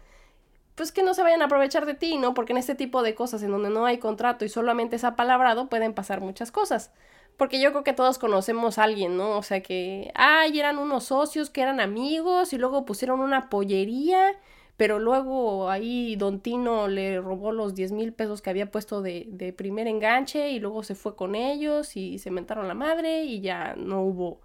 pues 0.76 0.92
que 0.92 1.04
no 1.04 1.14
se 1.14 1.24
vayan 1.24 1.42
a 1.42 1.46
aprovechar 1.46 1.86
de 1.86 1.94
ti, 1.94 2.18
¿no? 2.18 2.34
Porque 2.34 2.52
en 2.52 2.58
este 2.58 2.76
tipo 2.76 3.02
de 3.02 3.16
cosas 3.16 3.44
en 3.44 3.52
donde 3.52 3.70
no 3.70 3.86
hay 3.86 3.98
contrato 3.98 4.44
y 4.44 4.50
solamente 4.50 4.98
es 4.98 5.06
apalabrado 5.06 5.70
pueden 5.70 5.94
pasar 5.94 6.20
muchas 6.20 6.52
cosas. 6.52 6.92
Porque 7.38 7.62
yo 7.62 7.72
creo 7.72 7.86
que 7.86 7.94
todos 7.94 8.18
conocemos 8.18 8.78
a 8.78 8.84
alguien, 8.84 9.16
¿no? 9.16 9.38
O 9.38 9.44
sea 9.44 9.62
que, 9.62 10.12
ay, 10.16 10.60
eran 10.60 10.78
unos 10.78 11.06
socios 11.06 11.50
que 11.50 11.62
eran 11.62 11.80
amigos 11.80 12.52
y 12.52 12.58
luego 12.58 12.86
pusieron 12.86 13.22
una 13.22 13.50
pollería, 13.50 14.34
pero 14.80 14.98
luego 14.98 15.70
ahí 15.70 16.16
Don 16.16 16.40
Tino 16.40 16.88
le 16.88 17.20
robó 17.20 17.52
los 17.52 17.76
10 17.76 17.92
mil 17.92 18.14
pesos 18.14 18.42
que 18.42 18.50
había 18.50 18.72
puesto 18.72 19.02
de, 19.02 19.26
de 19.28 19.52
primer 19.52 19.88
enganche 19.88 20.52
y 20.52 20.62
luego 20.62 20.84
se 20.84 20.96
fue 20.96 21.18
con 21.18 21.36
ellos 21.36 21.98
y 21.98 22.18
se 22.18 22.32
mentaron 22.32 22.66
la 22.70 22.76
madre 22.76 23.26
y 23.26 23.42
ya 23.42 23.76
no 23.76 24.02
hubo 24.04 24.40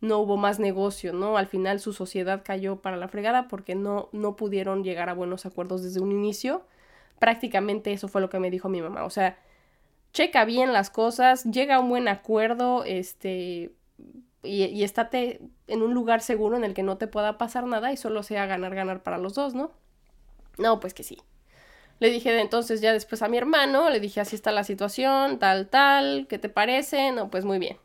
no 0.00 0.20
hubo 0.20 0.36
más 0.36 0.60
negocio, 0.60 1.12
¿no? 1.12 1.36
Al 1.36 1.48
final 1.48 1.80
su 1.80 1.92
sociedad 1.92 2.42
cayó 2.44 2.76
para 2.76 2.96
la 2.96 3.08
fregada 3.08 3.48
porque 3.48 3.74
no, 3.74 4.10
no 4.12 4.36
pudieron 4.36 4.84
llegar 4.84 5.08
a 5.08 5.14
buenos 5.14 5.44
acuerdos 5.44 5.82
desde 5.82 6.00
un 6.00 6.12
inicio. 6.12 6.62
Prácticamente 7.18 7.92
eso 7.92 8.06
fue 8.06 8.20
lo 8.20 8.30
que 8.30 8.38
me 8.38 8.50
dijo 8.50 8.68
mi 8.68 8.80
mamá. 8.80 9.04
O 9.04 9.10
sea, 9.10 9.40
checa 10.12 10.44
bien 10.44 10.72
las 10.72 10.90
cosas, 10.90 11.44
llega 11.44 11.76
a 11.76 11.80
un 11.80 11.88
buen 11.90 12.06
acuerdo, 12.06 12.84
este, 12.84 13.72
y, 14.44 14.64
y 14.66 14.84
estate 14.84 15.40
en 15.66 15.82
un 15.82 15.94
lugar 15.94 16.22
seguro 16.22 16.56
en 16.56 16.64
el 16.64 16.74
que 16.74 16.84
no 16.84 16.96
te 16.96 17.08
pueda 17.08 17.38
pasar 17.38 17.66
nada 17.66 17.92
y 17.92 17.96
solo 17.96 18.22
sea 18.22 18.46
ganar, 18.46 18.74
ganar 18.74 19.02
para 19.02 19.18
los 19.18 19.34
dos, 19.34 19.54
¿no? 19.54 19.72
No, 20.60 20.78
pues 20.78 20.94
que 20.94 21.02
sí. 21.02 21.18
Le 22.00 22.10
dije 22.10 22.38
entonces 22.40 22.80
ya 22.80 22.92
después 22.92 23.22
a 23.22 23.28
mi 23.28 23.36
hermano, 23.36 23.90
le 23.90 24.00
dije 24.00 24.20
así 24.20 24.36
está 24.36 24.52
la 24.52 24.64
situación, 24.64 25.38
tal, 25.38 25.68
tal, 25.68 26.26
¿qué 26.28 26.38
te 26.38 26.48
parece? 26.48 27.12
No, 27.12 27.30
pues 27.30 27.44
muy 27.44 27.58
bien. 27.58 27.78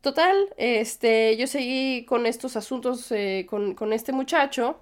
Total, 0.00 0.34
este, 0.56 1.36
yo 1.36 1.46
seguí 1.46 2.04
con 2.06 2.26
estos 2.26 2.56
asuntos 2.56 3.10
eh, 3.12 3.46
con, 3.48 3.92
este 3.92 4.12
muchacho 4.12 4.80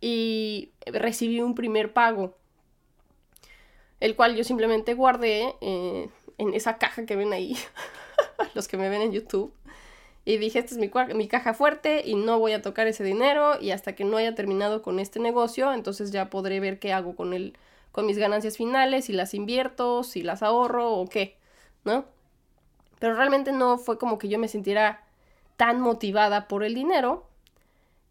y 0.00 0.72
recibí 0.84 1.40
un 1.40 1.54
primer 1.54 1.92
pago, 1.92 2.36
el 4.00 4.16
cual 4.16 4.36
yo 4.36 4.44
simplemente 4.44 4.94
guardé 4.94 5.54
eh, 5.60 6.08
en 6.38 6.54
esa 6.54 6.76
caja 6.78 7.06
que 7.06 7.16
ven 7.16 7.32
ahí, 7.32 7.56
los 8.54 8.68
que 8.68 8.76
me 8.76 8.88
ven 8.88 9.02
en 9.02 9.12
YouTube. 9.12 9.54
Y 10.30 10.38
dije, 10.38 10.60
esta 10.60 10.74
es 10.74 10.78
mi, 10.78 10.92
mi, 11.16 11.26
caja 11.26 11.54
fuerte 11.54 12.04
y 12.06 12.14
no 12.14 12.38
voy 12.38 12.52
a 12.52 12.62
tocar 12.62 12.86
ese 12.86 13.02
dinero 13.02 13.60
y 13.60 13.72
hasta 13.72 13.96
que 13.96 14.04
no 14.04 14.16
haya 14.16 14.32
terminado 14.32 14.80
con 14.80 15.00
este 15.00 15.18
negocio, 15.18 15.72
entonces 15.72 16.12
ya 16.12 16.30
podré 16.30 16.60
ver 16.60 16.78
qué 16.78 16.92
hago 16.92 17.16
con, 17.16 17.32
el, 17.32 17.58
con 17.90 18.06
mis 18.06 18.16
ganancias 18.16 18.56
finales, 18.56 19.06
si 19.06 19.12
las 19.12 19.34
invierto, 19.34 20.04
si 20.04 20.22
las 20.22 20.44
ahorro 20.44 20.92
o 20.92 21.08
qué, 21.08 21.36
¿no? 21.84 22.04
Pero 23.00 23.14
realmente 23.14 23.50
no 23.50 23.76
fue 23.76 23.98
como 23.98 24.18
que 24.18 24.28
yo 24.28 24.38
me 24.38 24.46
sintiera 24.46 25.02
tan 25.56 25.80
motivada 25.80 26.46
por 26.46 26.62
el 26.62 26.76
dinero. 26.76 27.26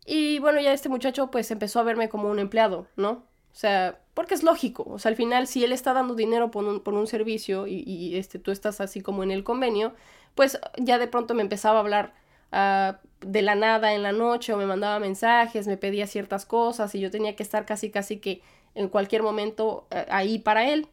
Y 0.06 0.40
bueno, 0.40 0.60
ya 0.60 0.74
este 0.74 0.90
muchacho 0.90 1.32
pues 1.32 1.50
empezó 1.52 1.80
a 1.80 1.84
verme 1.84 2.10
como 2.10 2.30
un 2.30 2.40
empleado, 2.40 2.86
¿no? 2.98 3.24
O 3.54 3.56
sea, 3.56 3.98
porque 4.14 4.34
es 4.34 4.44
lógico. 4.44 4.84
O 4.90 5.00
sea, 5.00 5.10
al 5.10 5.16
final, 5.16 5.48
si 5.48 5.64
él 5.64 5.72
está 5.72 5.94
dando 5.94 6.16
dinero 6.16 6.52
por 6.52 6.66
un, 6.66 6.82
por 6.82 6.96
un 6.96 7.08
servicio 7.08 7.66
y, 7.66 8.18
este, 8.18 8.40
tú 8.40 8.52
estás 8.52 8.82
así 8.82 9.00
como 9.00 9.24
en 9.24 9.32
el 9.32 9.46
convenio, 9.46 9.94
pues 10.36 10.60
ya 10.78 10.98
de 10.98 11.08
pronto 11.08 11.34
me 11.34 11.42
empezaba 11.42 11.78
a 11.78 11.82
hablar 11.82 12.14
ah, 12.52 13.00
de 13.22 13.42
la 13.42 13.56
nada 13.56 13.94
en 13.94 14.04
la 14.04 14.12
noche 14.12 14.54
o 14.54 14.58
me 14.58 14.66
mandaba 14.66 15.00
mensajes, 15.00 15.68
me 15.68 15.78
pedía 15.78 16.08
ciertas 16.08 16.46
cosas 16.46 16.94
y 16.96 17.00
yo 17.00 17.12
tenía 17.12 17.36
que 17.36 17.44
estar 17.44 17.66
casi, 17.66 17.92
casi 17.92 18.18
que 18.18 18.42
en 18.76 18.88
cualquier 18.88 19.24
momento 19.24 19.88
eh, 19.92 20.06
ahí 20.10 20.40
para 20.40 20.70
él. 20.70 20.88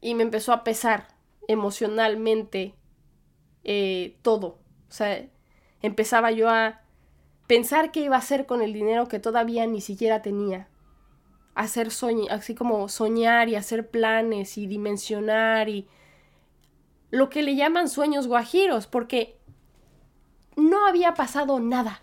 Y 0.00 0.14
me 0.14 0.22
empezó 0.22 0.52
a 0.52 0.64
pesar, 0.64 1.08
emocionalmente 1.48 2.74
eh, 3.64 4.16
todo. 4.22 4.58
O 4.88 4.92
sea, 4.92 5.24
empezaba 5.80 6.30
yo 6.30 6.50
a 6.50 6.80
pensar 7.46 7.92
qué 7.92 8.00
iba 8.00 8.16
a 8.16 8.20
hacer 8.20 8.46
con 8.46 8.62
el 8.62 8.72
dinero 8.72 9.08
que 9.08 9.18
todavía 9.18 9.66
ni 9.66 9.80
siquiera 9.80 10.22
tenía. 10.22 10.68
Hacer 11.54 11.88
así 12.30 12.54
como 12.54 12.88
soñar 12.88 13.48
y 13.48 13.56
hacer 13.56 13.88
planes 13.90 14.56
y 14.58 14.66
dimensionar 14.66 15.68
y 15.68 15.86
lo 17.12 17.28
que 17.28 17.42
le 17.42 17.54
llaman 17.54 17.90
sueños 17.90 18.26
guajiros, 18.26 18.86
porque 18.86 19.38
no 20.56 20.86
había 20.86 21.12
pasado 21.12 21.60
nada. 21.60 22.02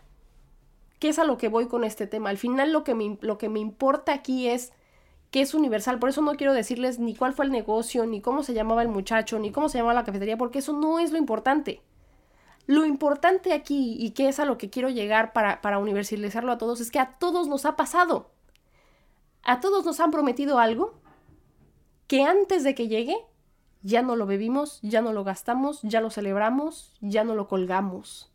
¿Qué 0.99 1.09
es 1.09 1.17
a 1.17 1.23
lo 1.23 1.37
que 1.37 1.49
voy 1.49 1.67
con 1.67 1.83
este 1.83 2.05
tema? 2.05 2.29
Al 2.29 2.37
final 2.37 2.71
lo 2.71 2.83
que 2.83 2.93
me, 2.93 3.17
lo 3.21 3.39
que 3.39 3.49
me 3.49 3.59
importa 3.59 4.13
aquí 4.13 4.47
es 4.47 4.71
que 5.31 5.41
es 5.41 5.55
universal. 5.55 5.97
Por 5.97 6.09
eso 6.09 6.21
no 6.21 6.35
quiero 6.35 6.53
decirles 6.53 6.99
ni 6.99 7.15
cuál 7.15 7.33
fue 7.33 7.45
el 7.45 7.51
negocio, 7.51 8.05
ni 8.05 8.21
cómo 8.21 8.43
se 8.43 8.53
llamaba 8.53 8.83
el 8.83 8.87
muchacho, 8.87 9.39
ni 9.39 9.51
cómo 9.51 9.67
se 9.67 9.79
llamaba 9.79 9.95
la 9.95 10.03
cafetería, 10.03 10.37
porque 10.37 10.59
eso 10.59 10.73
no 10.73 10.99
es 10.99 11.11
lo 11.11 11.17
importante. 11.17 11.81
Lo 12.67 12.85
importante 12.85 13.53
aquí, 13.53 13.95
y 13.99 14.11
que 14.11 14.29
es 14.29 14.39
a 14.39 14.45
lo 14.45 14.59
que 14.59 14.69
quiero 14.69 14.89
llegar 14.89 15.33
para, 15.33 15.59
para 15.61 15.79
universalizarlo 15.79 16.51
a 16.51 16.59
todos, 16.59 16.81
es 16.81 16.91
que 16.91 16.99
a 16.99 17.17
todos 17.17 17.47
nos 17.47 17.65
ha 17.65 17.75
pasado. 17.75 18.29
A 19.41 19.59
todos 19.59 19.85
nos 19.85 19.99
han 19.99 20.11
prometido 20.11 20.59
algo 20.59 20.93
que 22.05 22.21
antes 22.21 22.63
de 22.63 22.75
que 22.75 22.87
llegue 22.87 23.17
ya 23.81 24.01
no 24.01 24.15
lo 24.15 24.25
bebimos, 24.25 24.79
ya 24.81 25.01
no 25.01 25.13
lo 25.13 25.24
gastamos, 25.24 25.81
ya 25.83 26.01
lo 26.01 26.09
celebramos, 26.09 26.95
ya 27.01 27.24
no 27.24 27.36
lo 27.36 27.48
colgamos. 27.48 28.31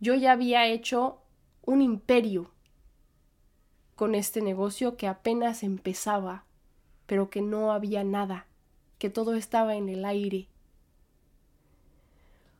Yo 0.00 0.14
ya 0.14 0.32
había 0.32 0.66
hecho 0.66 1.18
un 1.62 1.82
imperio 1.82 2.50
con 3.94 4.14
este 4.14 4.40
negocio 4.40 4.96
que 4.96 5.06
apenas 5.06 5.62
empezaba, 5.62 6.44
pero 7.06 7.28
que 7.28 7.42
no 7.42 7.72
había 7.72 8.02
nada, 8.02 8.46
que 8.98 9.10
todo 9.10 9.34
estaba 9.34 9.76
en 9.76 9.90
el 9.90 10.06
aire. 10.06 10.48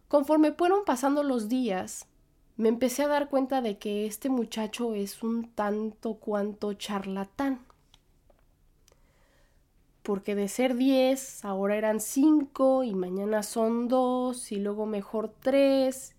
Conforme 0.09 0.53
fueron 0.53 0.85
pasando 0.85 1.23
los 1.23 1.49
días, 1.49 2.07
me 2.57 2.69
empecé 2.69 3.05
a 3.05 3.09
dar 3.09 3.31
cuenta 3.31 3.63
de 3.63 3.79
que 3.79 4.05
este 4.05 4.29
muchacho 4.29 4.93
es 4.93 5.23
un 5.23 5.51
tanto 5.55 6.17
cuanto 6.17 6.75
charlatán. 6.75 7.65
Porque 10.03 10.35
de 10.35 10.49
ser 10.49 10.77
diez, 10.77 11.45
ahora 11.45 11.77
eran 11.77 12.01
cinco 12.01 12.85
y 12.85 12.95
mañana 12.95 13.43
son 13.43 13.89
dos 13.89 14.51
y 14.53 14.57
luego 14.57 14.87
mejor 14.87 15.33
tres 15.41 16.15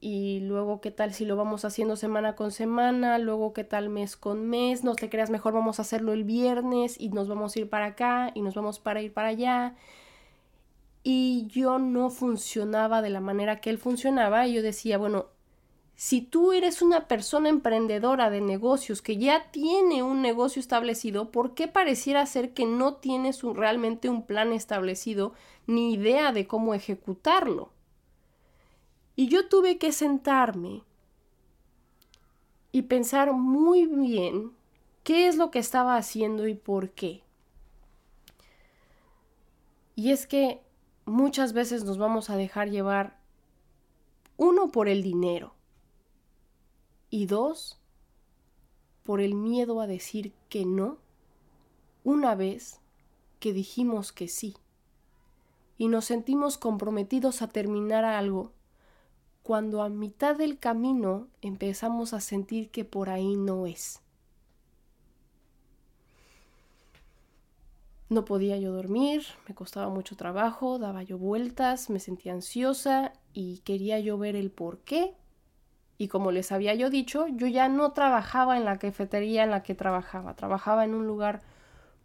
y 0.00 0.40
luego 0.40 0.80
qué 0.80 0.90
tal 0.90 1.12
si 1.12 1.26
lo 1.26 1.36
vamos 1.36 1.64
haciendo 1.64 1.94
semana 1.96 2.34
con 2.34 2.52
semana, 2.52 3.18
luego 3.18 3.52
qué 3.52 3.64
tal 3.64 3.90
mes 3.90 4.16
con 4.16 4.48
mes, 4.48 4.82
no 4.82 4.94
te 4.94 5.10
creas, 5.10 5.28
mejor 5.30 5.52
vamos 5.52 5.78
a 5.78 5.82
hacerlo 5.82 6.12
el 6.12 6.24
viernes 6.24 6.98
y 6.98 7.10
nos 7.10 7.28
vamos 7.28 7.54
a 7.54 7.60
ir 7.60 7.68
para 7.68 7.86
acá 7.86 8.30
y 8.34 8.40
nos 8.42 8.54
vamos 8.54 8.78
para 8.80 9.02
ir 9.02 9.12
para 9.12 9.28
allá. 9.28 9.74
Y 11.02 11.46
yo 11.48 11.78
no 11.78 12.10
funcionaba 12.10 13.02
de 13.02 13.10
la 13.10 13.20
manera 13.20 13.60
que 13.60 13.70
él 13.70 13.78
funcionaba 13.78 14.46
y 14.46 14.54
yo 14.54 14.62
decía, 14.62 14.98
bueno, 14.98 15.26
si 16.00 16.22
tú 16.22 16.52
eres 16.52 16.80
una 16.80 17.08
persona 17.08 17.50
emprendedora 17.50 18.30
de 18.30 18.40
negocios 18.40 19.02
que 19.02 19.18
ya 19.18 19.50
tiene 19.50 20.02
un 20.02 20.22
negocio 20.22 20.58
establecido, 20.58 21.30
¿por 21.30 21.52
qué 21.52 21.68
pareciera 21.68 22.24
ser 22.24 22.54
que 22.54 22.64
no 22.64 22.94
tienes 22.94 23.42
realmente 23.42 24.08
un 24.08 24.24
plan 24.24 24.54
establecido 24.54 25.34
ni 25.66 25.92
idea 25.92 26.32
de 26.32 26.46
cómo 26.46 26.72
ejecutarlo? 26.72 27.70
Y 29.14 29.28
yo 29.28 29.46
tuve 29.48 29.76
que 29.76 29.92
sentarme 29.92 30.84
y 32.72 32.80
pensar 32.80 33.34
muy 33.34 33.84
bien 33.84 34.52
qué 35.02 35.28
es 35.28 35.36
lo 35.36 35.50
que 35.50 35.58
estaba 35.58 35.96
haciendo 35.96 36.48
y 36.48 36.54
por 36.54 36.92
qué. 36.92 37.22
Y 39.96 40.12
es 40.12 40.26
que 40.26 40.62
muchas 41.04 41.52
veces 41.52 41.84
nos 41.84 41.98
vamos 41.98 42.30
a 42.30 42.36
dejar 42.36 42.70
llevar, 42.70 43.20
uno, 44.38 44.70
por 44.70 44.88
el 44.88 45.02
dinero 45.02 45.59
y 47.10 47.26
dos, 47.26 47.78
por 49.02 49.20
el 49.20 49.34
miedo 49.34 49.80
a 49.80 49.86
decir 49.86 50.32
que 50.48 50.64
no 50.64 50.98
una 52.04 52.34
vez 52.34 52.80
que 53.40 53.52
dijimos 53.52 54.12
que 54.12 54.28
sí 54.28 54.54
y 55.76 55.88
nos 55.88 56.04
sentimos 56.04 56.58
comprometidos 56.58 57.42
a 57.42 57.48
terminar 57.48 58.04
algo 58.04 58.52
cuando 59.42 59.82
a 59.82 59.88
mitad 59.88 60.36
del 60.36 60.58
camino 60.58 61.26
empezamos 61.42 62.12
a 62.12 62.20
sentir 62.20 62.70
que 62.70 62.84
por 62.84 63.08
ahí 63.08 63.34
no 63.36 63.66
es. 63.66 64.00
No 68.10 68.24
podía 68.24 68.58
yo 68.58 68.72
dormir, 68.72 69.24
me 69.48 69.54
costaba 69.54 69.88
mucho 69.88 70.16
trabajo, 70.16 70.78
daba 70.78 71.02
yo 71.02 71.16
vueltas, 71.16 71.90
me 71.90 71.98
sentía 71.98 72.32
ansiosa 72.32 73.12
y 73.32 73.58
quería 73.58 74.00
yo 74.00 74.18
ver 74.18 74.36
el 74.36 74.50
por 74.50 74.78
qué 74.80 75.14
Y 76.00 76.08
como 76.08 76.32
les 76.32 76.50
había 76.50 76.74
yo 76.74 76.88
dicho, 76.88 77.26
yo 77.28 77.46
ya 77.46 77.68
no 77.68 77.92
trabajaba 77.92 78.56
en 78.56 78.64
la 78.64 78.78
cafetería 78.78 79.44
en 79.44 79.50
la 79.50 79.62
que 79.62 79.74
trabajaba, 79.74 80.34
trabajaba 80.34 80.86
en 80.86 80.94
un 80.94 81.06
lugar 81.06 81.42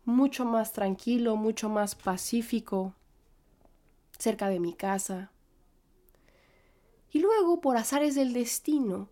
mucho 0.03 0.43
más 0.43 0.73
tranquilo, 0.73 1.37
mucho 1.37 1.69
más 1.69 1.95
pacífico, 1.95 2.93
cerca 4.19 4.49
de 4.49 4.59
mi 4.59 4.73
casa. 4.73 5.31
Y 7.09 7.19
luego, 7.19 7.61
por 7.61 7.77
azares 7.77 8.15
del 8.15 8.33
destino, 8.33 9.07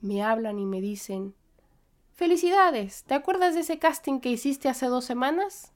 me 0.00 0.22
hablan 0.22 0.60
y 0.60 0.64
me 0.64 0.80
dicen, 0.80 1.34
Felicidades, 2.14 3.02
¿te 3.02 3.14
acuerdas 3.14 3.54
de 3.54 3.62
ese 3.62 3.80
casting 3.80 4.20
que 4.20 4.30
hiciste 4.30 4.68
hace 4.68 4.86
dos 4.86 5.04
semanas? 5.04 5.72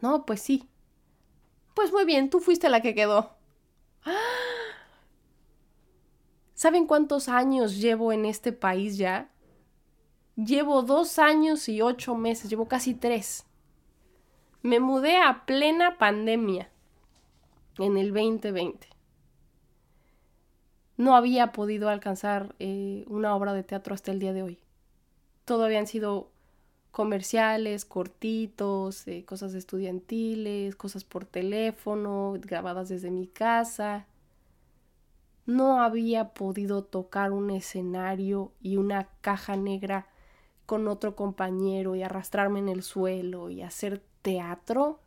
No, 0.00 0.24
pues 0.24 0.40
sí. 0.40 0.68
Pues 1.74 1.90
muy 1.90 2.04
bien, 2.04 2.30
tú 2.30 2.38
fuiste 2.38 2.68
la 2.68 2.80
que 2.80 2.94
quedó. 2.94 3.35
¿Saben 6.66 6.88
cuántos 6.88 7.28
años 7.28 7.76
llevo 7.76 8.12
en 8.12 8.24
este 8.24 8.50
país 8.50 8.98
ya? 8.98 9.30
Llevo 10.34 10.82
dos 10.82 11.20
años 11.20 11.68
y 11.68 11.80
ocho 11.80 12.16
meses, 12.16 12.50
llevo 12.50 12.66
casi 12.66 12.92
tres. 12.92 13.46
Me 14.62 14.80
mudé 14.80 15.16
a 15.16 15.46
plena 15.46 15.96
pandemia 15.96 16.68
en 17.78 17.96
el 17.96 18.12
2020. 18.12 18.88
No 20.96 21.14
había 21.14 21.52
podido 21.52 21.88
alcanzar 21.88 22.56
eh, 22.58 23.04
una 23.06 23.36
obra 23.36 23.52
de 23.52 23.62
teatro 23.62 23.94
hasta 23.94 24.10
el 24.10 24.18
día 24.18 24.32
de 24.32 24.42
hoy. 24.42 24.58
Todo 25.44 25.66
habían 25.66 25.86
sido 25.86 26.32
comerciales, 26.90 27.84
cortitos, 27.84 29.06
eh, 29.06 29.24
cosas 29.24 29.54
estudiantiles, 29.54 30.74
cosas 30.74 31.04
por 31.04 31.26
teléfono, 31.26 32.34
grabadas 32.40 32.88
desde 32.88 33.12
mi 33.12 33.28
casa 33.28 34.08
no 35.46 35.80
había 35.80 36.34
podido 36.34 36.82
tocar 36.82 37.30
un 37.30 37.50
escenario 37.50 38.52
y 38.60 38.76
una 38.76 39.08
caja 39.20 39.56
negra 39.56 40.08
con 40.66 40.88
otro 40.88 41.14
compañero 41.14 41.94
y 41.94 42.02
arrastrarme 42.02 42.58
en 42.58 42.68
el 42.68 42.82
suelo 42.82 43.48
y 43.48 43.62
hacer 43.62 44.02
teatro 44.22 45.00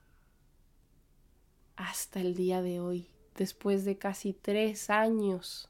hasta 1.76 2.22
el 2.22 2.36
día 2.36 2.62
de 2.62 2.80
hoy, 2.80 3.10
después 3.36 3.84
de 3.84 3.98
casi 3.98 4.32
tres 4.34 4.90
años. 4.90 5.70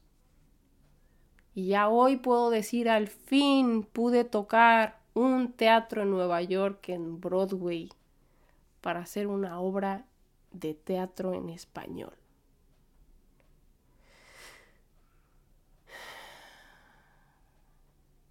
Y 1.56 1.70
ya 1.70 1.90
hoy 1.90 2.18
puedo 2.18 2.52
decir 2.52 2.90
al 2.90 3.08
fin 3.08 3.84
pude 3.84 4.24
tocar 4.24 5.02
un 5.16 5.52
teatro 5.52 6.04
en 6.04 6.12
Nueva 6.12 6.42
York, 6.44 6.90
en 6.90 7.20
Broadway, 7.20 7.90
para 8.82 9.02
hacer 9.02 9.26
una 9.26 9.60
obra 9.60 10.06
de 10.52 10.76
teatro 10.76 11.34
en 11.34 11.50
español. 11.50 12.19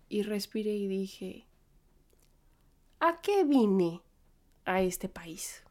Y 0.08 0.22
respiré 0.22 0.74
y 0.74 0.88
dije, 0.88 1.46
¿a 3.00 3.20
qué 3.20 3.44
vine 3.44 4.02
a 4.64 4.82
este 4.82 5.08
país? 5.08 5.62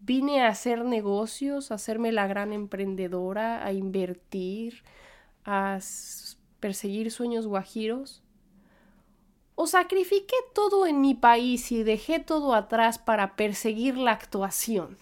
Vine 0.00 0.42
a 0.42 0.48
hacer 0.48 0.84
negocios, 0.84 1.70
a 1.70 1.74
hacerme 1.74 2.12
la 2.12 2.26
gran 2.26 2.52
emprendedora, 2.52 3.64
a 3.64 3.72
invertir, 3.72 4.82
a 5.44 5.78
perseguir 6.60 7.10
sueños 7.10 7.46
guajiros. 7.46 8.22
¿O 9.54 9.66
sacrifiqué 9.66 10.36
todo 10.54 10.86
en 10.86 11.00
mi 11.00 11.14
país 11.14 11.72
y 11.72 11.82
dejé 11.82 12.20
todo 12.20 12.54
atrás 12.54 12.98
para 12.98 13.34
perseguir 13.34 13.96
la 13.96 14.12
actuación? 14.12 14.98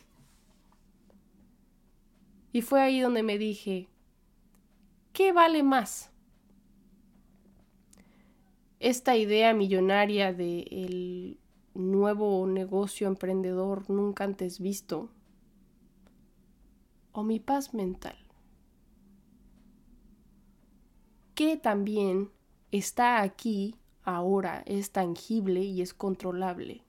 Y 2.52 2.62
fue 2.62 2.80
ahí 2.80 3.00
donde 3.00 3.23
me 3.23 3.37
dije, 3.37 3.88
¿qué 5.12 5.32
vale 5.32 5.62
más? 5.62 6.11
Esta 8.78 9.16
idea 9.16 9.54
millonaria 9.54 10.33
de 10.33 10.61
el 10.71 11.40
nuevo 11.75 12.47
negocio 12.47 13.06
emprendedor 13.06 13.89
nunca 13.91 14.25
antes 14.25 14.60
visto 14.60 15.10
o 17.12 17.23
mi 17.23 17.41
paz 17.41 17.75
mental 17.75 18.17
que 21.36 21.58
también 21.58 22.30
está 22.73 23.21
aquí 23.21 23.78
ahora, 24.02 24.62
es 24.65 24.91
tangible 24.91 25.60
y 25.60 25.82
es 25.82 25.93
controlable. 25.93 26.82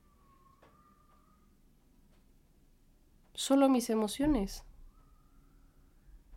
Solo 3.34 3.68
mis 3.68 3.90
emociones, 3.90 4.64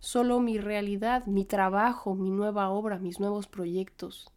solo 0.00 0.40
mi 0.40 0.58
realidad, 0.58 1.26
mi 1.26 1.44
trabajo, 1.44 2.16
mi 2.16 2.30
nueva 2.30 2.70
obra, 2.70 2.98
mis 2.98 3.20
nuevos 3.20 3.46
proyectos 3.46 4.32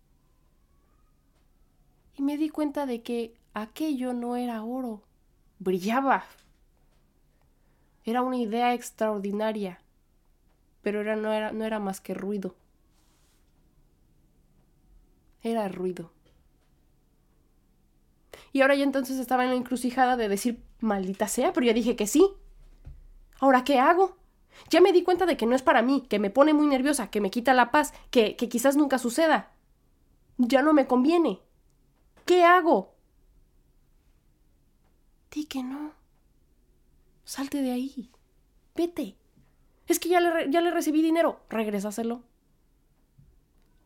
y 2.15 2.21
me 2.21 2.37
di 2.37 2.49
cuenta 2.49 2.85
de 2.85 3.01
que 3.01 3.35
aquello 3.53 4.13
no 4.13 4.35
era 4.35 4.63
oro, 4.63 5.01
brillaba. 5.59 6.25
Era 8.05 8.21
una 8.21 8.37
idea 8.37 8.73
extraordinaria, 8.73 9.81
pero 10.81 11.01
era, 11.01 11.15
no, 11.15 11.31
era, 11.31 11.51
no 11.51 11.65
era 11.65 11.79
más 11.79 12.01
que 12.01 12.13
ruido. 12.13 12.55
Era 15.41 15.67
ruido. 15.67 16.11
Y 18.51 18.61
ahora 18.61 18.75
ya 18.75 18.83
entonces 18.83 19.17
estaba 19.19 19.43
en 19.43 19.49
la 19.49 19.55
encrucijada 19.55 20.15
de 20.15 20.29
decir, 20.29 20.63
maldita 20.79 21.27
sea, 21.27 21.53
pero 21.53 21.65
ya 21.65 21.73
dije 21.73 21.95
que 21.95 22.07
sí. 22.07 22.29
¿Ahora 23.39 23.63
qué 23.63 23.79
hago? 23.79 24.15
Ya 24.69 24.79
me 24.79 24.93
di 24.93 25.03
cuenta 25.03 25.25
de 25.25 25.37
que 25.37 25.45
no 25.45 25.55
es 25.55 25.63
para 25.63 25.81
mí, 25.81 26.05
que 26.07 26.19
me 26.19 26.29
pone 26.29 26.53
muy 26.53 26.67
nerviosa, 26.67 27.09
que 27.09 27.19
me 27.21 27.31
quita 27.31 27.53
la 27.53 27.71
paz, 27.71 27.93
que, 28.11 28.35
que 28.35 28.49
quizás 28.49 28.75
nunca 28.75 28.99
suceda. 28.99 29.51
Ya 30.37 30.61
no 30.61 30.73
me 30.73 30.87
conviene. 30.87 31.41
¿Qué 32.25 32.43
hago? 32.43 32.93
Di 35.31 35.45
que 35.45 35.63
no. 35.63 35.93
Salte 37.25 37.61
de 37.61 37.71
ahí. 37.71 38.11
Vete. 38.75 39.17
Es 39.87 39.99
que 39.99 40.09
ya 40.09 40.19
le, 40.19 40.49
ya 40.49 40.61
le 40.61 40.71
recibí 40.71 41.01
dinero. 41.01 41.41
Regrésaselo. 41.49 42.23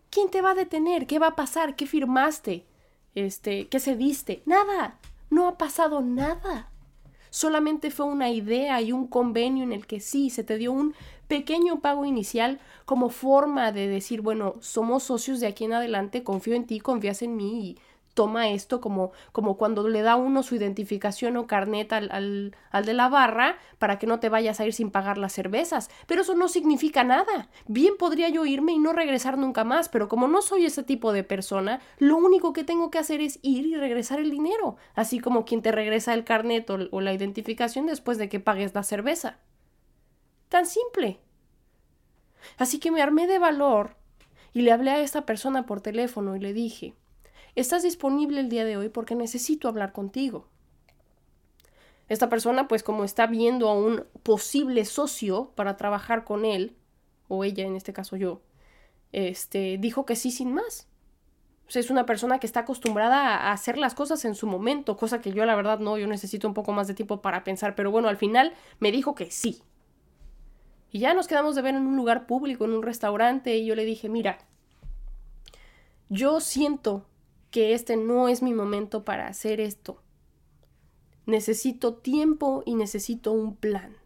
¿Quién 0.09 0.29
te 0.29 0.41
va 0.41 0.51
a 0.51 0.55
detener? 0.55 1.07
¿Qué 1.07 1.19
va 1.19 1.27
a 1.27 1.35
pasar? 1.35 1.75
¿Qué 1.75 1.85
firmaste? 1.85 2.65
Este, 3.15 3.67
¿qué 3.67 3.79
cediste? 3.79 4.43
Nada. 4.45 4.99
No 5.29 5.47
ha 5.47 5.57
pasado 5.57 6.01
nada. 6.01 6.71
Solamente 7.29 7.91
fue 7.91 8.05
una 8.05 8.29
idea 8.29 8.81
y 8.81 8.91
un 8.91 9.07
convenio 9.07 9.63
en 9.63 9.73
el 9.73 9.85
que 9.85 9.99
sí 9.99 10.29
se 10.29 10.43
te 10.43 10.57
dio 10.57 10.71
un 10.71 10.93
pequeño 11.27 11.81
pago 11.81 12.05
inicial 12.05 12.59
como 12.85 13.09
forma 13.09 13.71
de 13.71 13.87
decir, 13.87 14.21
bueno, 14.21 14.55
somos 14.61 15.03
socios 15.03 15.39
de 15.39 15.47
aquí 15.47 15.65
en 15.65 15.73
adelante, 15.73 16.23
confío 16.23 16.55
en 16.55 16.65
ti, 16.65 16.79
confías 16.79 17.21
en 17.21 17.35
mí 17.35 17.69
y 17.69 17.77
toma 18.17 18.49
esto 18.49 18.81
como, 18.81 19.11
como 19.31 19.57
cuando 19.57 19.87
le 19.87 20.01
da 20.01 20.15
uno 20.15 20.41
su 20.41 20.55
identificación 20.55 21.37
o 21.37 21.45
carnet 21.45 21.93
al, 21.93 22.09
al, 22.71 22.85
de 22.85 22.93
la 22.95 23.09
barra 23.09 23.59
para 23.77 23.99
que 23.99 24.07
no 24.07 24.19
te 24.19 24.27
vayas 24.27 24.59
a 24.59 24.65
ir 24.65 24.73
sin 24.73 24.89
pagar 24.89 25.19
las 25.19 25.33
cervezas. 25.33 25.91
Pero 26.07 26.23
eso 26.23 26.33
no 26.33 26.47
significa 26.47 27.03
nada. 27.03 27.47
Bien 27.67 27.93
podría 27.95 28.27
yo 28.29 28.43
irme 28.47 28.71
y 28.71 28.79
no 28.79 28.91
regresar 28.91 29.37
nunca 29.37 29.63
más, 29.63 29.87
pero 29.87 30.09
como 30.09 30.27
no 30.27 30.41
soy 30.41 30.65
ese 30.65 30.81
tipo 30.81 31.13
de 31.13 31.23
persona, 31.23 31.79
lo 31.99 32.17
único 32.17 32.53
que 32.53 32.63
tengo 32.63 32.89
que 32.89 32.97
hacer 32.97 33.21
es 33.21 33.37
ir 33.43 33.67
y 33.67 33.75
regresar 33.75 34.19
el 34.19 34.31
dinero, 34.31 34.77
así 34.95 35.19
como 35.19 35.45
quien 35.45 35.61
te 35.61 35.71
regresa 35.71 36.15
el 36.15 36.23
carnet 36.23 36.67
o 36.71 37.01
la 37.01 37.13
identificación 37.13 37.85
después 37.85 38.17
de 38.17 38.29
que 38.29 38.39
pagues 38.39 38.73
la 38.73 38.81
cerveza. 38.81 39.37
Tan 40.49 40.65
simple. 40.65 41.19
Así 42.57 42.79
que 42.79 42.89
me 42.89 43.03
armé 43.03 43.27
de 43.27 43.37
valor 43.37 43.95
y 44.53 44.61
le 44.61 44.71
hablé 44.71 44.89
a 44.89 45.01
esta 45.01 45.27
persona 45.27 45.67
por 45.67 45.81
teléfono 45.81 46.35
y 46.35 46.39
le 46.39 46.53
dije, 46.53 46.95
estás 47.61 47.83
disponible 47.83 48.39
el 48.39 48.49
día 48.49 48.65
de 48.65 48.77
hoy 48.77 48.89
porque 48.89 49.15
necesito 49.15 49.67
hablar 49.67 49.91
contigo. 49.91 50.47
Esta 52.07 52.29
persona, 52.29 52.67
pues 52.67 52.83
como 52.83 53.03
está 53.03 53.27
viendo 53.27 53.67
a 53.67 53.73
un 53.73 54.05
posible 54.23 54.85
socio 54.85 55.51
para 55.55 55.75
trabajar 55.75 56.23
con 56.23 56.45
él, 56.45 56.75
o 57.27 57.43
ella 57.43 57.65
en 57.65 57.75
este 57.75 57.93
caso 57.93 58.15
yo, 58.15 58.41
este, 59.11 59.77
dijo 59.77 60.05
que 60.05 60.15
sí 60.15 60.31
sin 60.31 60.53
más. 60.53 60.87
Es 61.73 61.89
una 61.89 62.05
persona 62.05 62.39
que 62.39 62.47
está 62.47 62.61
acostumbrada 62.61 63.35
a 63.35 63.51
hacer 63.51 63.77
las 63.77 63.93
cosas 63.93 64.23
en 64.23 64.35
su 64.35 64.47
momento, 64.47 64.95
cosa 64.95 65.19
que 65.19 65.33
yo 65.33 65.45
la 65.45 65.55
verdad 65.55 65.79
no, 65.79 65.97
yo 65.97 66.07
necesito 66.07 66.47
un 66.47 66.53
poco 66.53 66.71
más 66.71 66.87
de 66.87 66.93
tiempo 66.93 67.21
para 67.21 67.43
pensar, 67.43 67.75
pero 67.75 67.91
bueno, 67.91 68.07
al 68.07 68.15
final 68.15 68.53
me 68.79 68.91
dijo 68.91 69.15
que 69.15 69.29
sí. 69.31 69.61
Y 70.89 70.99
ya 70.99 71.13
nos 71.13 71.27
quedamos 71.27 71.55
de 71.55 71.61
ver 71.61 71.75
en 71.75 71.85
un 71.85 71.97
lugar 71.97 72.25
público, 72.25 72.63
en 72.63 72.71
un 72.71 72.83
restaurante, 72.83 73.57
y 73.57 73.65
yo 73.65 73.75
le 73.75 73.83
dije, 73.83 74.07
mira, 74.07 74.37
yo 76.07 76.39
siento 76.39 77.05
que 77.51 77.73
este 77.73 77.97
no 77.97 78.27
es 78.27 78.41
mi 78.41 78.53
momento 78.53 79.03
para 79.03 79.27
hacer 79.27 79.59
esto. 79.61 80.01
Necesito 81.25 81.95
tiempo 81.95 82.63
y 82.65 82.75
necesito 82.75 83.31
un 83.31 83.55
plan. 83.55 83.97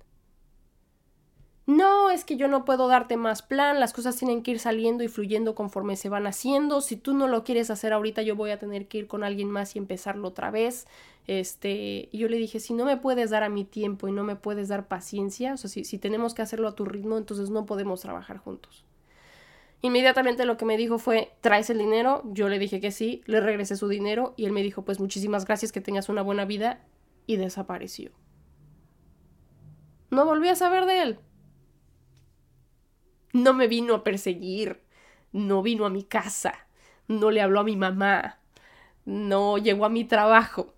No, 1.67 2.09
es 2.09 2.25
que 2.25 2.35
yo 2.35 2.47
no 2.47 2.65
puedo 2.65 2.87
darte 2.87 3.15
más 3.15 3.43
plan, 3.43 3.79
las 3.79 3.93
cosas 3.93 4.17
tienen 4.17 4.41
que 4.41 4.51
ir 4.51 4.59
saliendo 4.59 5.03
y 5.03 5.07
fluyendo 5.07 5.55
conforme 5.55 5.95
se 5.95 6.09
van 6.09 6.27
haciendo. 6.27 6.81
Si 6.81 6.97
tú 6.97 7.13
no 7.13 7.27
lo 7.27 7.43
quieres 7.43 7.69
hacer 7.69 7.93
ahorita, 7.93 8.23
yo 8.23 8.35
voy 8.35 8.51
a 8.51 8.59
tener 8.59 8.87
que 8.87 8.97
ir 8.97 9.07
con 9.07 9.23
alguien 9.23 9.49
más 9.49 9.75
y 9.75 9.79
empezarlo 9.79 10.27
otra 10.27 10.51
vez. 10.51 10.87
Este, 11.27 12.09
y 12.11 12.17
yo 12.17 12.27
le 12.27 12.37
dije, 12.37 12.59
si 12.59 12.73
no 12.73 12.83
me 12.83 12.97
puedes 12.97 13.29
dar 13.29 13.43
a 13.43 13.49
mi 13.49 13.63
tiempo 13.63 14.07
y 14.07 14.11
no 14.11 14.23
me 14.23 14.35
puedes 14.35 14.67
dar 14.67 14.87
paciencia, 14.87 15.53
o 15.53 15.57
sea, 15.57 15.69
si, 15.69 15.85
si 15.85 15.97
tenemos 15.99 16.33
que 16.33 16.41
hacerlo 16.41 16.67
a 16.67 16.75
tu 16.75 16.83
ritmo, 16.83 17.17
entonces 17.17 17.51
no 17.51 17.65
podemos 17.65 18.01
trabajar 18.01 18.37
juntos. 18.37 18.83
Inmediatamente 19.83 20.45
lo 20.45 20.57
que 20.57 20.65
me 20.65 20.77
dijo 20.77 20.99
fue, 20.99 21.35
¿traes 21.41 21.69
el 21.71 21.79
dinero? 21.79 22.21
Yo 22.25 22.49
le 22.49 22.59
dije 22.59 22.79
que 22.79 22.91
sí, 22.91 23.23
le 23.25 23.41
regresé 23.41 23.75
su 23.75 23.87
dinero 23.87 24.35
y 24.37 24.45
él 24.45 24.51
me 24.51 24.61
dijo, 24.61 24.85
pues 24.85 24.99
muchísimas 24.99 25.45
gracias, 25.45 25.71
que 25.71 25.81
tengas 25.81 26.07
una 26.07 26.21
buena 26.21 26.45
vida 26.45 26.85
y 27.25 27.37
desapareció. 27.37 28.11
No 30.11 30.25
volví 30.25 30.49
a 30.49 30.55
saber 30.55 30.85
de 30.85 31.01
él. 31.01 31.19
No 33.33 33.53
me 33.53 33.67
vino 33.67 33.95
a 33.95 34.03
perseguir, 34.03 34.83
no 35.31 35.63
vino 35.63 35.85
a 35.85 35.89
mi 35.89 36.03
casa, 36.03 36.67
no 37.07 37.31
le 37.31 37.41
habló 37.41 37.61
a 37.61 37.63
mi 37.63 37.77
mamá, 37.77 38.39
no 39.05 39.57
llegó 39.57 39.85
a 39.85 39.89
mi 39.89 40.03
trabajo. 40.03 40.75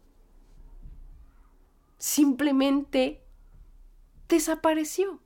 Simplemente 1.97 3.21
desapareció. 4.29 5.19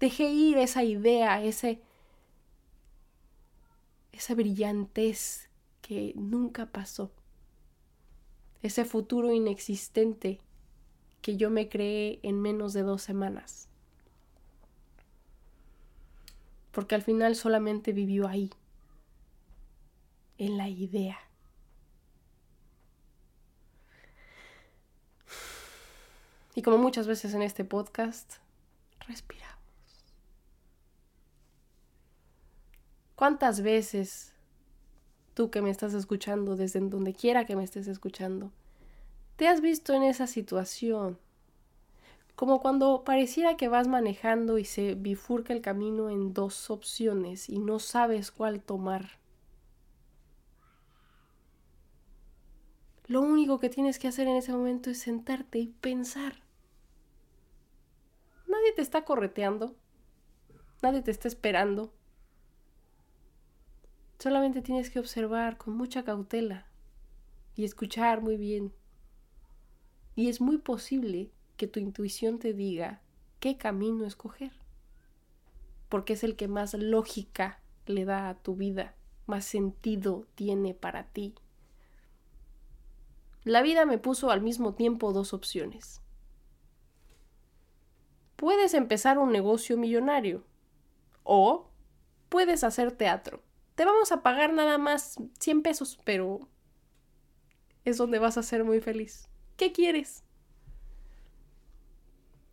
Dejé 0.00 0.30
ir 0.30 0.56
esa 0.58 0.82
idea, 0.82 1.42
ese 1.42 1.82
esa 4.20 4.34
brillantez 4.34 5.48
que 5.80 6.12
nunca 6.14 6.66
pasó, 6.66 7.10
ese 8.62 8.84
futuro 8.84 9.32
inexistente 9.32 10.40
que 11.22 11.38
yo 11.38 11.48
me 11.48 11.70
creé 11.70 12.20
en 12.22 12.38
menos 12.38 12.74
de 12.74 12.82
dos 12.82 13.00
semanas. 13.00 13.70
Porque 16.70 16.94
al 16.94 17.00
final 17.00 17.34
solamente 17.34 17.92
vivió 17.92 18.28
ahí, 18.28 18.50
en 20.36 20.58
la 20.58 20.68
idea. 20.68 21.18
Y 26.54 26.60
como 26.60 26.76
muchas 26.76 27.06
veces 27.06 27.32
en 27.32 27.40
este 27.40 27.64
podcast, 27.64 28.34
respira. 29.08 29.49
¿Cuántas 33.20 33.60
veces 33.60 34.32
tú 35.34 35.50
que 35.50 35.60
me 35.60 35.68
estás 35.68 35.92
escuchando, 35.92 36.56
desde 36.56 36.80
donde 36.80 37.12
quiera 37.12 37.44
que 37.44 37.54
me 37.54 37.64
estés 37.64 37.86
escuchando, 37.86 38.50
te 39.36 39.46
has 39.46 39.60
visto 39.60 39.92
en 39.92 40.04
esa 40.04 40.26
situación? 40.26 41.18
Como 42.34 42.62
cuando 42.62 43.04
pareciera 43.04 43.58
que 43.58 43.68
vas 43.68 43.88
manejando 43.88 44.56
y 44.56 44.64
se 44.64 44.94
bifurca 44.94 45.52
el 45.52 45.60
camino 45.60 46.08
en 46.08 46.32
dos 46.32 46.70
opciones 46.70 47.50
y 47.50 47.58
no 47.58 47.78
sabes 47.78 48.30
cuál 48.30 48.62
tomar. 48.62 49.18
Lo 53.06 53.20
único 53.20 53.58
que 53.58 53.68
tienes 53.68 53.98
que 53.98 54.08
hacer 54.08 54.28
en 54.28 54.36
ese 54.36 54.52
momento 54.52 54.88
es 54.88 54.98
sentarte 54.98 55.58
y 55.58 55.66
pensar. 55.66 56.36
Nadie 58.46 58.72
te 58.74 58.80
está 58.80 59.04
correteando, 59.04 59.74
nadie 60.80 61.02
te 61.02 61.10
está 61.10 61.28
esperando, 61.28 61.92
Solamente 64.20 64.60
tienes 64.60 64.90
que 64.90 64.98
observar 64.98 65.56
con 65.56 65.74
mucha 65.74 66.04
cautela 66.04 66.66
y 67.56 67.64
escuchar 67.64 68.20
muy 68.20 68.36
bien. 68.36 68.70
Y 70.14 70.28
es 70.28 70.42
muy 70.42 70.58
posible 70.58 71.30
que 71.56 71.66
tu 71.66 71.80
intuición 71.80 72.38
te 72.38 72.52
diga 72.52 73.00
qué 73.38 73.56
camino 73.56 74.04
escoger, 74.04 74.52
porque 75.88 76.12
es 76.12 76.22
el 76.22 76.36
que 76.36 76.48
más 76.48 76.74
lógica 76.74 77.62
le 77.86 78.04
da 78.04 78.28
a 78.28 78.34
tu 78.34 78.56
vida, 78.56 78.94
más 79.26 79.46
sentido 79.46 80.26
tiene 80.34 80.74
para 80.74 81.04
ti. 81.04 81.34
La 83.42 83.62
vida 83.62 83.86
me 83.86 83.96
puso 83.96 84.30
al 84.30 84.42
mismo 84.42 84.74
tiempo 84.74 85.14
dos 85.14 85.32
opciones. 85.32 86.02
Puedes 88.36 88.74
empezar 88.74 89.18
un 89.18 89.32
negocio 89.32 89.78
millonario 89.78 90.44
o 91.24 91.70
puedes 92.28 92.64
hacer 92.64 92.92
teatro 92.92 93.42
te 93.80 93.86
vamos 93.86 94.12
a 94.12 94.22
pagar 94.22 94.52
nada 94.52 94.76
más 94.76 95.16
100 95.38 95.62
pesos, 95.62 95.98
pero 96.04 96.46
es 97.86 97.96
donde 97.96 98.18
vas 98.18 98.36
a 98.36 98.42
ser 98.42 98.62
muy 98.62 98.78
feliz. 98.78 99.26
¿Qué 99.56 99.72
quieres? 99.72 100.22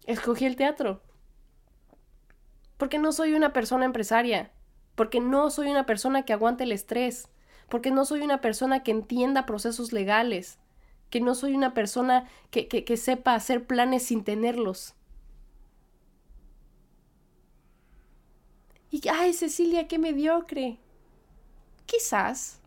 Escogí 0.06 0.46
el 0.46 0.56
teatro. 0.56 1.02
Porque 2.78 2.98
no 2.98 3.12
soy 3.12 3.34
una 3.34 3.52
persona 3.52 3.84
empresaria. 3.84 4.54
Porque 4.96 5.20
no 5.20 5.50
soy 5.50 5.70
una 5.70 5.86
persona 5.86 6.24
que 6.24 6.32
aguante 6.32 6.64
el 6.64 6.72
estrés. 6.72 7.28
Porque 7.68 7.92
no 7.92 8.06
soy 8.06 8.22
una 8.22 8.40
persona 8.40 8.82
que 8.84 8.92
entienda 8.92 9.46
procesos 9.46 9.92
legales. 9.92 10.60
Que 11.10 11.20
no 11.20 11.36
soy 11.36 11.56
una 11.56 11.74
persona 11.74 12.30
que, 12.52 12.70
que, 12.70 12.86
que 12.86 12.96
sepa 12.96 13.36
hacer 13.36 13.68
planes 13.68 14.04
sin 14.04 14.24
tenerlos. 14.24 14.96
Y, 18.90 19.06
ay, 19.10 19.34
Cecilia, 19.34 19.90
qué 19.90 20.00
mediocre. 20.00 20.80
Quizás, 21.88 22.60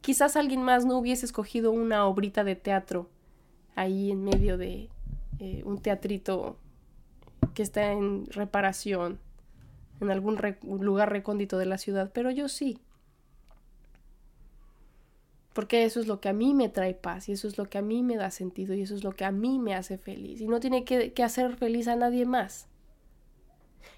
quizás 0.00 0.36
alguien 0.36 0.62
más 0.62 0.86
no 0.86 0.96
hubiese 0.96 1.26
escogido 1.26 1.72
una 1.72 2.06
obrita 2.06 2.44
de 2.44 2.54
teatro 2.54 3.10
ahí 3.74 4.12
en 4.12 4.24
medio 4.24 4.56
de 4.56 4.88
eh, 5.40 5.62
un 5.66 5.82
teatrito 5.82 6.56
que 7.52 7.62
está 7.62 7.92
en 7.92 8.26
reparación 8.26 9.18
en 10.00 10.10
algún 10.10 10.38
lugar 10.62 11.10
recóndito 11.10 11.58
de 11.58 11.66
la 11.66 11.76
ciudad, 11.76 12.10
pero 12.14 12.30
yo 12.30 12.48
sí. 12.48 12.78
Porque 15.52 15.84
eso 15.84 16.00
es 16.00 16.06
lo 16.06 16.20
que 16.20 16.28
a 16.28 16.32
mí 16.32 16.54
me 16.54 16.68
trae 16.68 16.94
paz 16.94 17.28
y 17.28 17.32
eso 17.32 17.48
es 17.48 17.58
lo 17.58 17.68
que 17.68 17.78
a 17.78 17.82
mí 17.82 18.02
me 18.02 18.16
da 18.16 18.30
sentido 18.30 18.74
y 18.74 18.82
eso 18.82 18.94
es 18.94 19.02
lo 19.02 19.12
que 19.12 19.24
a 19.24 19.32
mí 19.32 19.58
me 19.58 19.74
hace 19.74 19.98
feliz. 19.98 20.40
Y 20.40 20.46
no 20.46 20.60
tiene 20.60 20.84
que, 20.84 21.12
que 21.12 21.22
hacer 21.24 21.56
feliz 21.56 21.88
a 21.88 21.96
nadie 21.96 22.24
más. 22.24 22.68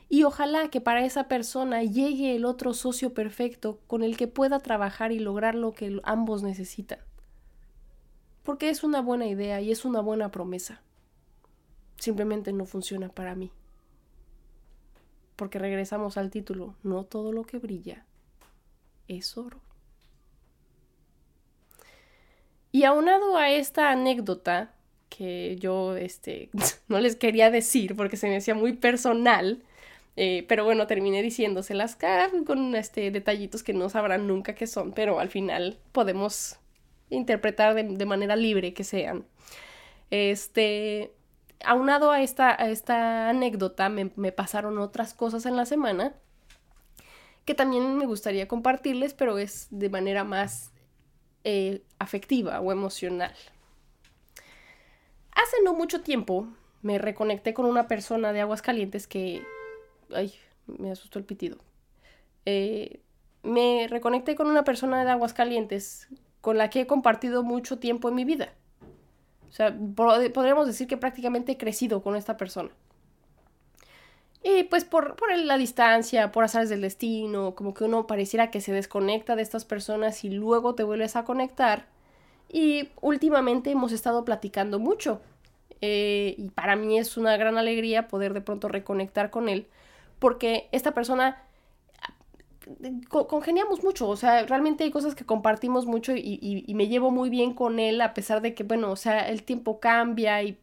Y 0.09 0.23
ojalá 0.23 0.69
que 0.69 0.81
para 0.81 1.05
esa 1.05 1.27
persona 1.27 1.83
llegue 1.83 2.37
el 2.37 2.45
otro 2.45 2.75
socio 2.75 3.12
perfecto 3.12 3.81
con 3.87 4.03
el 4.03 4.16
que 4.16 4.29
pueda 4.29 4.61
trabajar 4.61 5.11
y 5.11 5.19
lograr 5.19 5.55
lo 5.55 5.73
que 5.73 6.01
ambos 6.05 6.42
necesitan. 6.42 7.01
Porque 8.45 8.71
es 8.71 8.85
una 8.85 9.01
buena 9.01 9.27
idea 9.27 9.61
y 9.61 9.73
es 9.73 9.85
una 9.85 10.01
buena 10.01 10.31
promesa. 10.31 10.81
Simplemente 11.97 12.53
no 12.53 12.66
funciona 12.66 13.09
para 13.09 13.35
mí. 13.35 13.51
Porque 15.35 15.59
regresamos 15.59 16.16
al 16.16 16.31
título, 16.31 16.77
no 16.83 17.05
todo 17.05 17.33
lo 17.33 17.42
que 17.45 17.59
brilla 17.59 18.07
es 19.09 19.37
oro. 19.37 19.61
Y 22.73 22.85
aunado 22.85 23.37
a 23.37 23.51
esta 23.51 23.90
anécdota 23.90 24.75
que 25.09 25.57
yo 25.57 25.97
este, 25.97 26.51
no 26.88 27.01
les 27.01 27.16
quería 27.16 27.51
decir 27.51 27.97
porque 27.97 28.16
se 28.16 28.29
me 28.29 28.37
hacía 28.37 28.55
muy 28.55 28.75
personal, 28.75 29.62
eh, 30.16 30.46
pero 30.48 30.64
bueno, 30.64 30.87
terminé 30.87 31.22
diciéndoselas 31.22 31.98
con 32.46 32.74
este, 32.74 33.11
detallitos 33.11 33.62
que 33.62 33.74
no 33.74 33.90
sabrán 33.90 34.26
nunca 34.26 34.55
qué 34.55 34.66
son, 34.66 34.92
pero 34.92 35.20
al 35.20 35.29
final 35.29 35.79
podemos 35.92 36.59
interpretar 37.11 37.74
de, 37.74 38.07
manera 38.07 38.35
libre 38.35 38.72
que 38.72 38.83
sean. 38.83 39.26
Este, 40.11 41.12
aunado 41.64 42.11
a 42.11 42.22
esta, 42.22 42.50
a 42.50 42.70
esta 42.70 43.29
anécdota, 43.29 43.90
me, 43.90 44.09
pasaron 44.33 44.79
otras 44.79 45.12
cosas 45.12 45.44
en 45.44 45.57
la 45.57 45.66
semana 45.66 46.14
que 47.44 47.55
también 47.55 47.96
me 47.96 48.07
gustaría 48.07 48.48
compartirles, 48.48 49.14
pero 49.14 49.38
es 49.38 49.68
de 49.70 49.88
manera 49.88 50.24
más 50.24 50.72
eh, 51.44 51.85
afectiva 51.98 52.61
o 52.61 52.72
emocional. 52.72 53.35
Hace 55.31 55.57
no 55.62 55.74
mucho 55.74 56.00
tiempo 56.00 56.48
me 56.83 56.98
reconecté 56.98 57.55
con 57.55 57.66
una 57.66 57.87
persona 57.87 58.33
de 58.33 58.40
Aguascalientes 58.40 59.07
que 59.07 59.44
Ay, 60.14 60.33
me 60.66 60.90
asustó 60.90 61.19
el 61.19 61.25
pitido. 61.25 61.59
Eh, 62.45 63.01
me 63.42 63.87
reconecté 63.88 64.35
con 64.35 64.49
una 64.49 64.64
persona 64.64 65.05
de 65.05 65.11
Aguascalientes 65.11 66.09
con 66.40 66.59
la 66.59 66.71
que 66.71 66.83
he 66.83 66.87
compartido 66.87 67.42
mucho 67.42 67.79
tiempo 67.79 68.09
en 68.09 68.14
mi 68.14 68.25
vida. 68.25 68.53
O 69.49 69.53
sea, 69.53 69.77
podríamos 69.95 70.66
decir 70.66 70.87
que 70.87 70.97
prácticamente 70.97 71.53
he 71.53 71.57
crecido 71.57 72.03
con 72.03 72.16
esta 72.16 72.37
persona. 72.37 72.71
Y 74.42 74.64
pues 74.64 74.85
por, 74.85 75.16
por, 75.16 75.37
la 75.37 75.59
distancia, 75.59 76.31
por 76.31 76.45
azares 76.45 76.69
del 76.69 76.83
destino, 76.83 77.55
como 77.55 77.75
que 77.75 77.85
uno 77.85 78.07
pareciera 78.07 78.51
que 78.51 78.61
se 78.61 78.73
desconecta 78.73 79.35
de 79.35 79.42
estas 79.42 79.64
personas 79.64 80.25
y 80.25 80.31
luego 80.31 80.75
te 80.75 80.85
vuelves 80.85 81.16
a 81.16 81.25
conectar. 81.25 81.87
Y 82.53 82.90
últimamente 83.01 83.71
hemos 83.71 83.92
estado 83.92 84.25
platicando 84.25 84.79
mucho. 84.79 85.21
Eh, 85.81 86.35
y 86.38 86.49
para 86.51 86.77
mí 86.77 86.99
es 86.99 87.16
una 87.16 87.37
gran 87.37 87.59
alegría 87.59 88.09
poder 88.09 88.35
de 88.35 88.40
pronto 88.40 88.69
reconectar 88.69 89.31
con 89.31 89.49
él 89.49 89.66
porque 90.18 90.68
esta 90.72 90.92
persona 90.92 91.42
congeniamos 93.09 93.85
mucho, 93.85 94.09
o 94.09 94.16
sea, 94.16 94.44
realmente 94.44 94.85
hay 94.85 94.90
cosas 94.90 95.14
que 95.14 95.24
compartimos 95.24 95.87
mucho 95.87 96.12
y, 96.16 96.72
me 96.74 96.88
llevo 96.88 97.11
muy 97.11 97.31
bien 97.31 97.55
con 97.55 97.79
él 97.79 98.00
a 98.00 98.12
pesar 98.12 98.42
de 98.42 98.55
que, 98.55 98.64
bueno, 98.64 98.90
o 98.90 98.96
sea, 98.96 99.29
el 99.29 99.44
tiempo 99.44 99.79
cambia 99.79 100.42
y 100.42 100.59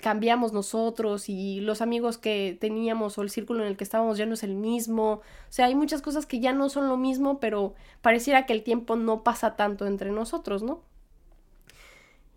cambiamos 0.00 0.52
nosotros 0.52 1.28
y 1.28 1.60
los 1.60 1.80
amigos 1.80 2.18
que 2.18 2.56
teníamos 2.60 3.18
o 3.18 3.22
el 3.22 3.30
círculo 3.30 3.62
en 3.62 3.68
el 3.68 3.76
que 3.76 3.84
estábamos 3.84 4.18
ya 4.18 4.26
no 4.26 4.34
es 4.34 4.42
el 4.42 4.54
mismo, 4.54 5.14
o 5.14 5.22
sea, 5.48 5.66
hay 5.66 5.74
muchas 5.74 6.02
cosas 6.02 6.26
que 6.26 6.38
ya 6.40 6.52
no 6.52 6.68
son 6.68 6.88
lo 6.88 6.96
mismo, 6.96 7.40
pero 7.40 7.74
pareciera 8.02 8.46
que 8.46 8.52
el 8.52 8.62
tiempo 8.62 8.96
no 8.96 9.24
pasa 9.24 9.56
tanto 9.56 9.86
entre 9.86 10.10
nosotros, 10.10 10.62
¿no? 10.62 10.82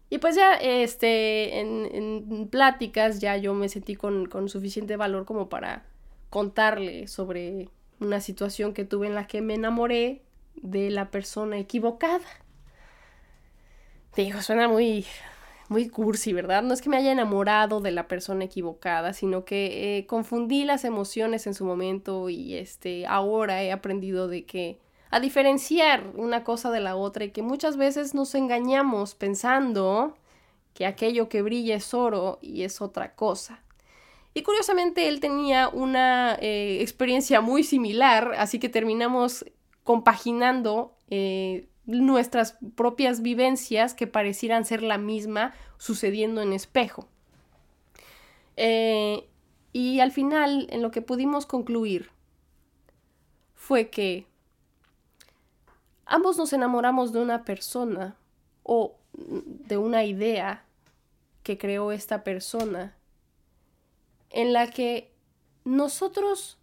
Y 0.10 0.20
pues 0.20 0.36
ya, 0.36 0.54
este, 0.56 1.60
en, 1.60 2.48
pláticas 2.50 3.20
ya 3.20 3.36
yo 3.38 3.54
me 3.54 3.70
sentí 3.70 3.96
con, 3.96 4.28
con 4.28 4.50
suficiente 4.50 4.98
valor 4.98 5.26
como 5.26 5.50
para 5.50 5.84
contarle 6.36 7.08
sobre 7.08 7.70
una 8.02 8.20
situación 8.20 8.74
que 8.74 8.84
tuve 8.84 9.08
en 9.08 9.16
la 9.16 9.26
que 9.26 9.40
me 9.40 9.54
enamoré 9.54 10.22
de 10.56 10.90
la 10.90 11.10
persona 11.10 11.58
equivocada. 11.58 12.26
Te 14.14 14.24
digo, 14.24 14.42
suena 14.42 14.68
muy, 14.68 15.06
muy 15.70 15.88
cursi, 15.88 16.34
¿verdad? 16.34 16.62
No 16.62 16.74
es 16.74 16.82
que 16.82 16.90
me 16.90 16.98
haya 16.98 17.14
enamorado 17.14 17.80
de 17.80 17.92
la 17.92 18.10
persona 18.10 18.44
equivocada, 18.44 19.14
sino 19.14 19.46
que 19.46 19.98
eh, 19.98 20.08
confundí 20.08 20.66
las 20.66 20.84
emociones 20.84 21.48
en 21.48 21.54
su 21.54 21.64
momento 21.64 22.28
y 22.28 22.56
este, 22.56 23.08
ahora 23.08 23.64
he 23.64 23.72
aprendido 23.72 24.28
de 24.28 24.46
que 24.46 24.82
a 25.12 25.22
diferenciar 25.22 26.12
una 26.16 26.44
cosa 26.44 26.70
de 26.70 26.82
la 26.82 26.98
otra 26.98 27.24
y 27.24 27.32
que 27.32 27.44
muchas 27.44 27.78
veces 27.78 28.14
nos 28.14 28.36
engañamos 28.36 29.16
pensando 29.16 30.18
que 30.74 30.86
aquello 30.86 31.30
que 31.30 31.42
brilla 31.42 31.76
es 31.76 31.94
oro 31.94 32.40
y 32.42 32.64
es 32.64 32.82
otra 32.82 33.16
cosa. 33.16 33.65
Y 34.38 34.44
curiosamente 34.44 35.08
él 35.08 35.22
tenía 35.22 35.70
una 35.70 36.36
eh, 36.42 36.82
experiencia 36.82 37.40
muy 37.40 37.64
similar, 37.64 38.34
así 38.38 38.60
que 38.60 38.68
terminamos 38.68 39.46
compaginando 39.86 40.98
eh, 41.10 41.70
nuestras 41.86 42.58
propias 42.76 43.22
vivencias 43.22 43.94
que 43.94 44.08
parecieran 44.08 44.66
ser 44.66 44.84
la 44.84 44.98
misma 44.98 45.54
sucediendo 45.78 46.42
en 46.42 46.52
espejo. 46.52 47.08
Eh, 48.58 49.26
y 49.72 50.02
al 50.02 50.12
final, 50.12 50.68
en 50.70 50.82
lo 50.82 50.92
que 50.92 51.02
pudimos 51.02 51.46
concluir 51.46 52.10
fue 53.54 53.90
que 53.90 54.28
ambos 56.06 56.38
nos 56.38 56.52
enamoramos 56.52 57.14
de 57.14 57.22
una 57.22 57.46
persona 57.46 58.18
o 58.64 58.98
de 59.14 59.78
una 59.78 60.04
idea 60.04 60.66
que 61.42 61.58
creó 61.58 61.94
esta 61.94 62.26
persona 62.26 62.98
en 64.36 64.52
la 64.52 64.70
que 64.70 65.14
nosotros 65.64 66.60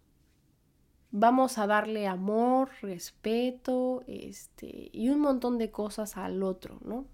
vamos 1.09 1.57
a 1.57 1.65
darle 1.65 2.05
amor, 2.05 2.69
respeto, 2.83 4.03
este, 4.05 4.91
y 4.93 5.09
un 5.09 5.19
montón 5.19 5.57
de 5.57 5.71
cosas 5.71 6.15
al 6.15 6.43
otro, 6.43 6.77
¿no? 6.85 7.07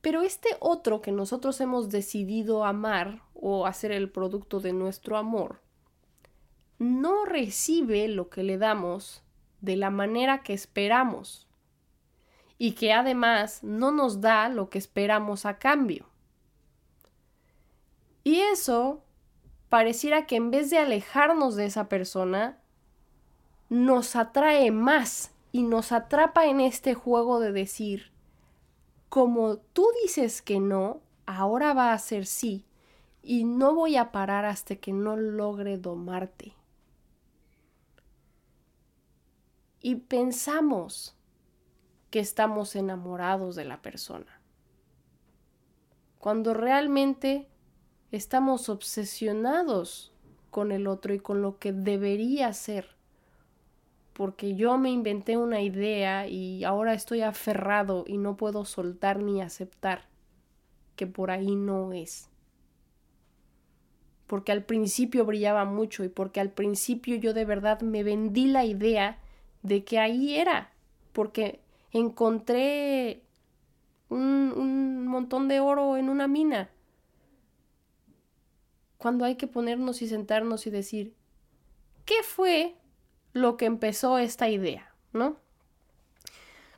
Pero 0.00 0.22
este 0.22 0.48
otro 0.58 1.00
que 1.00 1.12
nosotros 1.12 1.60
hemos 1.60 1.90
decidido 1.90 2.64
amar 2.64 3.22
o 3.34 3.66
hacer 3.66 3.92
el 3.92 4.10
producto 4.10 4.58
de 4.58 4.72
nuestro 4.72 5.16
amor, 5.16 5.60
no 6.80 7.24
recibe 7.24 8.08
lo 8.08 8.28
que 8.30 8.42
le 8.42 8.58
damos 8.58 9.22
de 9.60 9.76
la 9.76 9.90
manera 9.90 10.42
que 10.42 10.54
esperamos 10.54 11.46
y 12.58 12.72
que 12.72 12.92
además 12.92 13.62
no 13.62 13.92
nos 13.92 14.20
da 14.20 14.48
lo 14.48 14.70
que 14.70 14.78
esperamos 14.78 15.46
a 15.46 15.58
cambio. 15.58 16.07
Y 18.28 18.40
eso 18.40 19.02
pareciera 19.70 20.26
que 20.26 20.36
en 20.36 20.50
vez 20.50 20.68
de 20.68 20.76
alejarnos 20.76 21.56
de 21.56 21.64
esa 21.64 21.88
persona, 21.88 22.58
nos 23.70 24.16
atrae 24.16 24.70
más 24.70 25.30
y 25.50 25.62
nos 25.62 25.92
atrapa 25.92 26.44
en 26.44 26.60
este 26.60 26.92
juego 26.92 27.40
de 27.40 27.52
decir, 27.52 28.12
como 29.08 29.56
tú 29.56 29.88
dices 30.02 30.42
que 30.42 30.60
no, 30.60 31.00
ahora 31.24 31.72
va 31.72 31.94
a 31.94 31.98
ser 31.98 32.26
sí, 32.26 32.66
y 33.22 33.44
no 33.44 33.74
voy 33.74 33.96
a 33.96 34.12
parar 34.12 34.44
hasta 34.44 34.76
que 34.76 34.92
no 34.92 35.16
logre 35.16 35.78
domarte. 35.78 36.52
Y 39.80 39.94
pensamos 39.94 41.16
que 42.10 42.20
estamos 42.20 42.76
enamorados 42.76 43.56
de 43.56 43.64
la 43.64 43.80
persona, 43.80 44.42
cuando 46.18 46.52
realmente 46.52 47.48
estamos 48.10 48.68
obsesionados 48.68 50.12
con 50.50 50.72
el 50.72 50.86
otro 50.86 51.14
y 51.14 51.20
con 51.20 51.42
lo 51.42 51.58
que 51.58 51.72
debería 51.72 52.52
ser. 52.52 52.96
Porque 54.12 54.56
yo 54.56 54.78
me 54.78 54.90
inventé 54.90 55.36
una 55.36 55.60
idea 55.60 56.26
y 56.26 56.64
ahora 56.64 56.94
estoy 56.94 57.20
aferrado 57.20 58.04
y 58.06 58.18
no 58.18 58.36
puedo 58.36 58.64
soltar 58.64 59.20
ni 59.22 59.40
aceptar 59.40 60.08
que 60.96 61.06
por 61.06 61.30
ahí 61.30 61.54
no 61.54 61.92
es. 61.92 62.28
Porque 64.26 64.52
al 64.52 64.64
principio 64.64 65.24
brillaba 65.24 65.64
mucho 65.64 66.04
y 66.04 66.08
porque 66.08 66.40
al 66.40 66.50
principio 66.50 67.16
yo 67.16 67.32
de 67.32 67.44
verdad 67.44 67.80
me 67.82 68.02
vendí 68.02 68.46
la 68.46 68.64
idea 68.64 69.18
de 69.62 69.84
que 69.84 69.98
ahí 69.98 70.34
era. 70.34 70.72
Porque 71.12 71.60
encontré 71.92 73.22
un, 74.08 74.52
un 74.56 75.06
montón 75.06 75.46
de 75.46 75.60
oro 75.60 75.96
en 75.96 76.08
una 76.08 76.26
mina 76.26 76.70
cuando 78.98 79.24
hay 79.24 79.36
que 79.36 79.46
ponernos 79.46 80.02
y 80.02 80.08
sentarnos 80.08 80.66
y 80.66 80.70
decir, 80.70 81.14
¿qué 82.04 82.22
fue 82.22 82.74
lo 83.32 83.56
que 83.56 83.64
empezó 83.64 84.18
esta 84.18 84.48
idea? 84.48 84.92
¿No? 85.12 85.36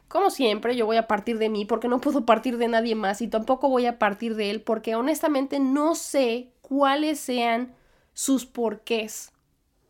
Como 0.06 0.30
siempre, 0.30 0.76
yo 0.76 0.86
voy 0.86 0.96
a 0.96 1.06
partir 1.06 1.38
de 1.38 1.48
mí 1.48 1.64
porque 1.64 1.88
no 1.88 2.00
puedo 2.00 2.26
partir 2.26 2.58
de 2.58 2.68
nadie 2.68 2.94
más 2.94 3.22
y 3.22 3.28
tampoco 3.28 3.68
voy 3.68 3.86
a 3.86 3.98
partir 3.98 4.34
de 4.34 4.50
él 4.50 4.60
porque 4.60 4.94
honestamente 4.96 5.60
no 5.60 5.94
sé 5.94 6.52
cuáles 6.62 7.18
sean 7.20 7.74
sus 8.12 8.44
porqués 8.44 9.32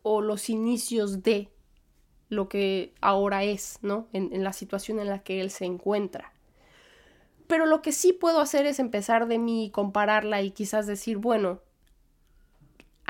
o 0.03 0.21
los 0.21 0.49
inicios 0.49 1.23
de 1.23 1.49
lo 2.29 2.47
que 2.47 2.93
ahora 3.01 3.43
es, 3.43 3.79
¿no? 3.81 4.07
En, 4.13 4.31
en, 4.31 4.43
la 4.43 4.53
situación 4.53 4.99
en 4.99 5.07
la 5.07 5.23
que 5.23 5.41
él 5.41 5.49
se 5.49 5.65
encuentra. 5.65 6.31
Pero 7.47 7.65
lo 7.65 7.81
que 7.81 7.91
sí 7.91 8.13
puedo 8.13 8.39
hacer 8.39 8.65
es 8.65 8.79
empezar 8.79 9.27
de 9.27 9.37
mí, 9.37 9.69
compararla 9.73 10.41
y 10.41 10.51
quizás 10.51 10.87
decir, 10.87 11.17
bueno, 11.17 11.61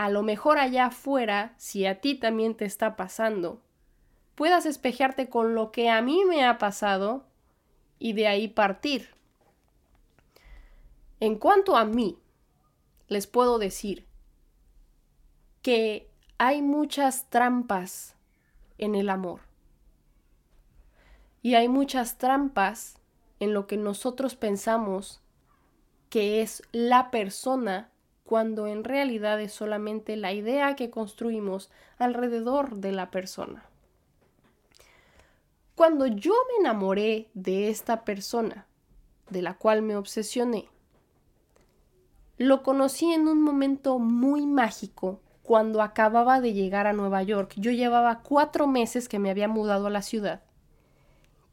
a 0.01 0.09
lo 0.09 0.23
mejor 0.23 0.57
allá 0.57 0.87
afuera, 0.87 1.53
si 1.57 1.85
a 1.85 2.01
ti 2.01 2.15
también 2.15 2.55
te 2.55 2.65
está 2.65 2.95
pasando, 2.95 3.61
puedas 4.33 4.65
espejearte 4.65 5.29
con 5.29 5.53
lo 5.53 5.71
que 5.71 5.91
a 5.91 6.01
mí 6.01 6.25
me 6.25 6.43
ha 6.43 6.57
pasado 6.57 7.27
y 7.99 8.13
de 8.13 8.25
ahí 8.25 8.47
partir. 8.47 9.13
En 11.19 11.35
cuanto 11.35 11.77
a 11.77 11.85
mí, 11.85 12.17
les 13.09 13.27
puedo 13.27 13.59
decir 13.59 14.07
que 15.61 16.09
hay 16.39 16.63
muchas 16.63 17.29
trampas 17.29 18.15
en 18.79 18.95
el 18.95 19.07
amor. 19.07 19.41
Y 21.43 21.53
hay 21.53 21.67
muchas 21.67 22.17
trampas 22.17 22.97
en 23.39 23.53
lo 23.53 23.67
que 23.67 23.77
nosotros 23.77 24.35
pensamos 24.35 25.21
que 26.09 26.41
es 26.41 26.63
la 26.71 27.11
persona 27.11 27.91
cuando 28.31 28.65
en 28.65 28.85
realidad 28.85 29.41
es 29.41 29.51
solamente 29.51 30.15
la 30.15 30.31
idea 30.31 30.77
que 30.77 30.89
construimos 30.89 31.69
alrededor 31.97 32.77
de 32.77 32.93
la 32.93 33.11
persona. 33.11 33.65
Cuando 35.75 36.07
yo 36.07 36.31
me 36.47 36.61
enamoré 36.61 37.27
de 37.33 37.67
esta 37.67 38.05
persona, 38.05 38.67
de 39.29 39.41
la 39.41 39.55
cual 39.55 39.81
me 39.81 39.97
obsesioné, 39.97 40.69
lo 42.37 42.63
conocí 42.63 43.11
en 43.11 43.27
un 43.27 43.41
momento 43.41 43.99
muy 43.99 44.45
mágico 44.45 45.19
cuando 45.43 45.81
acababa 45.81 46.39
de 46.39 46.53
llegar 46.53 46.87
a 46.87 46.93
Nueva 46.93 47.23
York. 47.23 47.51
Yo 47.57 47.71
llevaba 47.71 48.21
cuatro 48.21 48.65
meses 48.65 49.09
que 49.09 49.19
me 49.19 49.29
había 49.29 49.49
mudado 49.49 49.87
a 49.87 49.89
la 49.89 50.03
ciudad 50.03 50.41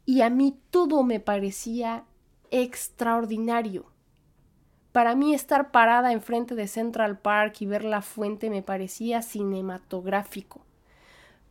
y 0.05 0.21
a 0.21 0.29
mí 0.29 0.57
todo 0.69 1.03
me 1.03 1.19
parecía 1.19 2.05
extraordinario 2.51 3.91
para 4.91 5.13
mí 5.13 5.33
estar 5.35 5.71
parada 5.71 6.11
enfrente 6.11 6.55
de 6.55 6.67
Central 6.67 7.19
Park 7.19 7.57
y 7.59 7.67
ver 7.67 7.83
la 7.83 8.01
fuente 8.01 8.49
me 8.49 8.63
parecía 8.63 9.21
cinematográfico. 9.21 10.61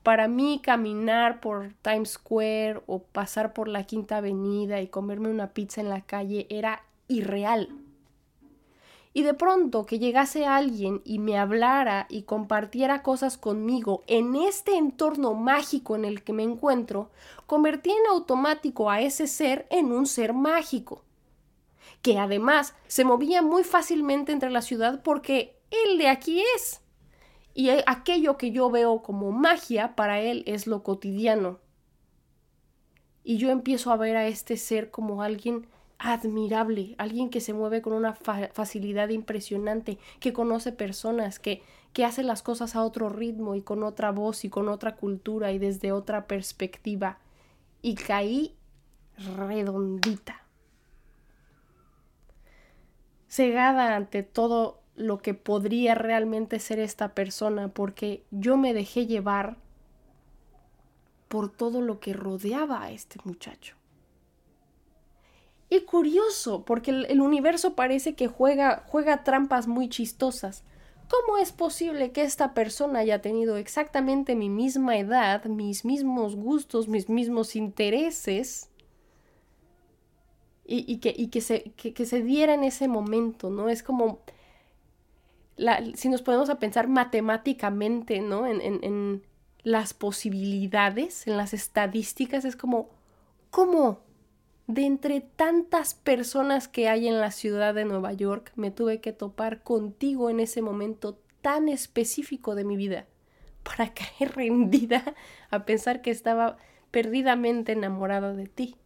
Para 0.03 0.27
mí 0.27 0.61
caminar 0.62 1.40
por 1.40 1.74
Times 1.83 2.11
Square 2.11 2.83
o 2.87 3.01
pasar 3.01 3.53
por 3.53 3.68
la 3.68 3.85
Quinta 3.85 4.16
Avenida 4.16 4.81
y 4.81 4.88
comerme 4.88 5.29
una 5.29 5.48
pizza 5.48 5.81
en 5.81 5.88
la 5.88 6.01
calle 6.01 6.46
era 6.51 6.83
irreal. 7.07 7.68
Y 9.12 9.22
de 9.22 9.35
pronto 9.35 9.87
que 9.87 9.98
llegase 9.98 10.46
alguien 10.46 11.01
y 11.05 11.18
me 11.18 11.38
hablara 11.38 12.07
y 12.09 12.22
compartiera 12.22 13.03
cosas 13.03 13.37
conmigo 13.37 14.03
en 14.07 14.37
este 14.37 14.77
entorno 14.77 15.35
mágico 15.35 15.96
en 15.96 16.05
el 16.05 16.22
que 16.22 16.33
me 16.33 16.42
encuentro, 16.42 17.11
convertí 17.46 17.90
en 17.90 18.07
automático 18.11 18.90
a 18.90 19.01
ese 19.01 19.27
ser 19.27 19.66
en 19.70 19.92
un 19.92 20.07
ser 20.07 20.35
mágico 20.35 21.03
que 22.02 22.18
además 22.18 22.74
se 22.87 23.04
movía 23.04 23.42
muy 23.42 23.64
fácilmente 23.64 24.32
entre 24.32 24.50
la 24.50 24.62
ciudad 24.62 25.02
porque 25.02 25.56
él 25.70 25.98
de 25.98 26.08
aquí 26.08 26.42
es. 26.56 26.80
Y 27.54 27.70
aquello 27.87 28.37
que 28.37 28.52
yo 28.52 28.70
veo 28.70 29.02
como 29.02 29.32
magia 29.32 29.96
para 29.96 30.20
él 30.20 30.44
es 30.46 30.66
lo 30.66 30.82
cotidiano. 30.82 31.58
Y 33.24 33.37
yo 33.37 33.50
empiezo 33.50 33.90
a 33.90 33.96
ver 33.96 34.16
a 34.16 34.28
este 34.28 34.56
ser 34.56 34.90
como 34.90 35.22
alguien 35.22 35.66
admirable, 35.98 36.94
alguien 36.98 37.28
que 37.28 37.40
se 37.40 37.52
mueve 37.52 37.82
con 37.82 37.92
una 37.92 38.14
facilidad 38.14 39.08
impresionante, 39.08 39.98
que 40.20 40.32
conoce 40.32 40.70
personas, 40.70 41.40
que, 41.40 41.62
que 41.92 42.04
hace 42.04 42.22
las 42.22 42.42
cosas 42.42 42.76
a 42.76 42.84
otro 42.84 43.08
ritmo 43.08 43.56
y 43.56 43.62
con 43.62 43.82
otra 43.82 44.12
voz 44.12 44.44
y 44.44 44.48
con 44.48 44.68
otra 44.68 44.94
cultura 44.94 45.50
y 45.50 45.58
desde 45.58 45.90
otra 45.90 46.28
perspectiva. 46.28 47.18
Y 47.82 47.96
caí 47.96 48.54
redondita 49.37 50.47
cegada 53.28 53.94
ante 53.94 54.22
todo 54.22 54.80
lo 54.96 55.18
que 55.18 55.34
podría 55.34 55.94
realmente 55.94 56.58
ser 56.58 56.80
esta 56.80 57.14
persona 57.14 57.68
porque 57.68 58.24
yo 58.30 58.56
me 58.56 58.74
dejé 58.74 59.06
llevar 59.06 59.56
por 61.28 61.52
todo 61.52 61.80
lo 61.80 62.00
que 62.00 62.14
rodeaba 62.14 62.82
a 62.82 62.90
este 62.90 63.18
muchacho. 63.24 63.76
Y 65.70 65.82
curioso, 65.82 66.64
porque 66.64 66.90
el, 66.90 67.20
universo 67.20 67.74
parece 67.74 68.14
que 68.14 68.26
juega, 68.26 68.84
juega 68.86 69.22
trampas 69.22 69.68
muy 69.68 69.90
chistosas. 69.90 70.64
¿Cómo 71.10 71.38
es 71.38 71.52
posible 71.52 72.10
que 72.10 72.22
esta 72.22 72.54
persona 72.54 73.00
haya 73.00 73.20
tenido 73.20 73.58
exactamente 73.58 74.34
mi 74.34 74.48
misma 74.48 74.96
edad, 74.96 75.44
mis 75.44 75.84
mismos 75.84 76.36
gustos, 76.36 76.88
mis 76.88 77.10
mismos 77.10 77.54
intereses? 77.54 78.67
Y, 80.70 80.98
que, 80.98 81.31
que, 81.31 81.40
se, 81.40 82.22
diera 82.22 82.52
en 82.52 82.62
ese 82.62 82.88
momento, 82.88 83.48
¿no? 83.48 83.70
Es 83.70 83.83
como, 83.83 84.20
si 85.94 86.11
nos 86.11 86.20
ponemos 86.20 86.50
a 86.50 86.59
pensar 86.59 86.88
matemáticamente, 86.88 88.20
¿no? 88.20 88.46
En, 88.46 88.61
en 88.61 89.22
las 89.62 89.94
posibilidades, 89.94 91.26
en 91.26 91.38
las 91.38 91.54
estadísticas, 91.54 92.44
es 92.44 92.54
como, 92.54 92.90
¿cómo? 93.50 94.00
de 94.68 94.85
entre 94.85 95.22
tantas 95.22 95.94
personas 95.94 96.68
que 96.68 96.90
hay 96.90 97.09
en 97.09 97.20
la 97.20 97.31
ciudad 97.31 97.74
de 97.74 97.87
Nueva 97.87 98.12
York, 98.12 98.52
me 98.54 98.70
tuve 98.70 99.00
que 99.00 99.14
topar 99.14 99.62
contigo 99.62 100.28
en 100.28 100.40
ese 100.40 100.61
momento 100.61 101.18
tan 101.40 101.70
específico 101.70 102.54
de 102.54 102.64
mi 102.64 102.76
vida, 102.76 103.07
para 103.62 103.94
caer 103.94 104.37
rendida 104.37 105.14
a 105.50 105.64
pensar 105.64 106.02
que 106.02 106.11
estaba 106.11 106.59
perdidamente 106.90 107.72
enamorada 107.72 108.35
de 108.35 108.46
ti. 108.46 108.76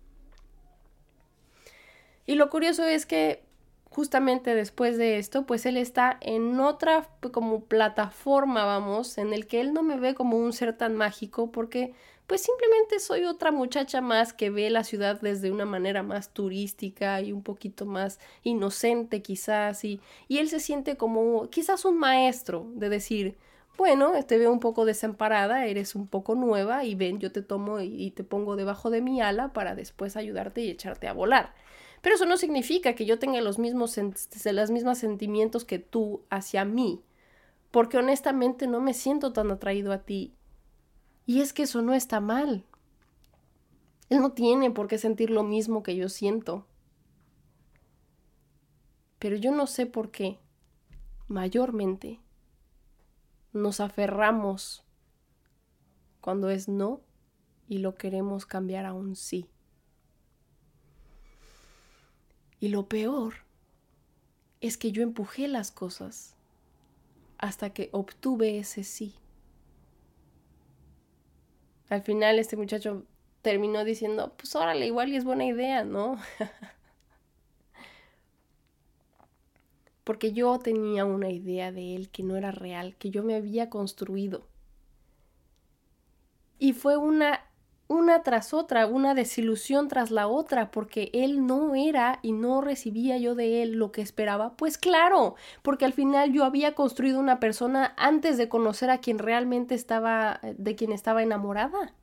Y 2.26 2.36
lo 2.36 2.50
curioso 2.50 2.84
es 2.84 3.06
que 3.06 3.42
justamente 3.90 4.54
después 4.54 4.96
de 4.96 5.18
esto, 5.18 5.44
pues 5.44 5.66
él 5.66 5.76
está 5.76 6.16
en 6.20 6.58
otra 6.60 7.08
como 7.32 7.64
plataforma, 7.64 8.64
vamos, 8.64 9.18
en 9.18 9.32
el 9.32 9.46
que 9.46 9.60
él 9.60 9.74
no 9.74 9.82
me 9.82 9.98
ve 9.98 10.14
como 10.14 10.38
un 10.38 10.52
ser 10.52 10.76
tan 10.76 10.96
mágico 10.96 11.52
porque 11.52 11.94
pues 12.26 12.40
simplemente 12.42 13.00
soy 13.00 13.24
otra 13.24 13.52
muchacha 13.52 14.00
más 14.00 14.32
que 14.32 14.48
ve 14.48 14.70
la 14.70 14.84
ciudad 14.84 15.20
desde 15.20 15.50
una 15.50 15.66
manera 15.66 16.02
más 16.02 16.32
turística 16.32 17.20
y 17.20 17.32
un 17.32 17.42
poquito 17.42 17.84
más 17.84 18.18
inocente 18.42 19.20
quizás 19.20 19.84
y, 19.84 20.00
y 20.28 20.38
él 20.38 20.48
se 20.48 20.60
siente 20.60 20.96
como 20.96 21.50
quizás 21.50 21.84
un 21.84 21.98
maestro 21.98 22.66
de 22.74 22.88
decir, 22.88 23.36
bueno, 23.76 24.12
te 24.24 24.38
veo 24.38 24.52
un 24.52 24.60
poco 24.60 24.84
desamparada, 24.84 25.66
eres 25.66 25.94
un 25.94 26.06
poco 26.06 26.34
nueva 26.34 26.84
y 26.84 26.94
ven, 26.94 27.18
yo 27.18 27.32
te 27.32 27.42
tomo 27.42 27.80
y, 27.80 28.10
te 28.12 28.22
pongo 28.22 28.56
debajo 28.56 28.90
de 28.90 29.00
mi 29.00 29.20
ala 29.20 29.52
para 29.52 29.74
después 29.74 30.16
ayudarte 30.16 30.60
y 30.60 30.70
echarte 30.70 31.08
a 31.08 31.12
volar. 31.12 31.54
Pero 32.02 32.16
eso 32.16 32.26
no 32.26 32.36
significa 32.36 32.94
que 32.94 33.06
yo 33.06 33.18
tenga 33.18 33.40
los 33.40 33.58
mismos, 33.58 33.92
sentimientos 33.92 35.64
que 35.64 35.78
tú 35.78 36.24
hacia 36.28 36.64
mí, 36.64 37.00
porque 37.70 37.96
honestamente 37.96 38.66
no 38.66 38.80
me 38.80 38.92
siento 38.92 39.32
tan 39.32 39.50
atraído 39.50 39.92
a 39.92 40.02
ti 40.02 40.34
y 41.26 41.40
es 41.40 41.52
que 41.52 41.62
eso 41.62 41.80
no 41.80 41.94
está 41.94 42.20
mal. 42.20 42.64
Él 44.10 44.20
no 44.20 44.32
tiene 44.32 44.70
por 44.72 44.88
qué 44.88 44.98
sentir 44.98 45.30
lo 45.30 45.44
mismo 45.44 45.84
que 45.84 45.94
yo 45.96 46.08
siento. 46.08 46.66
Pero 49.20 49.36
yo 49.36 49.52
no 49.52 49.68
sé 49.68 49.86
por 49.86 50.10
qué, 50.10 50.40
mayormente, 51.28 52.20
nos 53.52 53.78
aferramos 53.78 54.84
cuando 56.20 56.50
es 56.50 56.68
no 56.68 57.00
y 57.68 57.78
lo 57.78 57.94
queremos 57.94 58.44
cambiar 58.44 58.86
a 58.86 58.92
un 58.92 59.14
sí. 59.14 59.51
Y 62.62 62.68
lo 62.68 62.86
peor 62.86 63.34
es 64.60 64.76
que 64.76 64.92
yo 64.92 65.02
empujé 65.02 65.48
las 65.48 65.72
cosas 65.72 66.36
hasta 67.36 67.70
que 67.70 67.88
obtuve 67.90 68.56
ese 68.56 68.84
sí. 68.84 69.16
Al 71.88 72.02
final 72.02 72.38
este 72.38 72.56
muchacho 72.56 73.04
terminó 73.42 73.84
diciendo, 73.84 74.34
pues 74.36 74.54
órale, 74.54 74.86
igual 74.86 75.08
y 75.08 75.16
es 75.16 75.24
buena 75.24 75.44
idea, 75.44 75.82
¿no? 75.82 76.20
Porque 80.04 80.32
yo 80.32 80.56
tenía 80.60 81.04
una 81.04 81.30
idea 81.30 81.72
de 81.72 81.96
él 81.96 82.10
que 82.10 82.22
no 82.22 82.36
era 82.36 82.52
real, 82.52 82.94
que 82.94 83.10
yo 83.10 83.24
me 83.24 83.34
había 83.34 83.70
construido. 83.70 84.46
Y 86.60 86.74
fue 86.74 86.96
una 86.96 87.44
una 87.92 88.22
tras 88.22 88.54
otra, 88.54 88.86
una 88.86 89.14
desilusión 89.14 89.88
tras 89.88 90.10
la 90.10 90.26
otra, 90.26 90.70
porque 90.70 91.10
él 91.12 91.46
no 91.46 91.74
era 91.74 92.18
y 92.22 92.32
no 92.32 92.62
recibía 92.62 93.18
yo 93.18 93.34
de 93.34 93.62
él 93.62 93.74
lo 93.74 93.92
que 93.92 94.00
esperaba. 94.00 94.56
Pues 94.56 94.78
claro, 94.78 95.36
porque 95.62 95.84
al 95.84 95.92
final 95.92 96.32
yo 96.32 96.44
había 96.44 96.74
construido 96.74 97.20
una 97.20 97.38
persona 97.38 97.94
antes 97.96 98.38
de 98.38 98.48
conocer 98.48 98.90
a 98.90 98.98
quien 98.98 99.18
realmente 99.18 99.74
estaba, 99.74 100.40
de 100.42 100.74
quien 100.74 100.92
estaba 100.92 101.22
enamorada. 101.22 101.94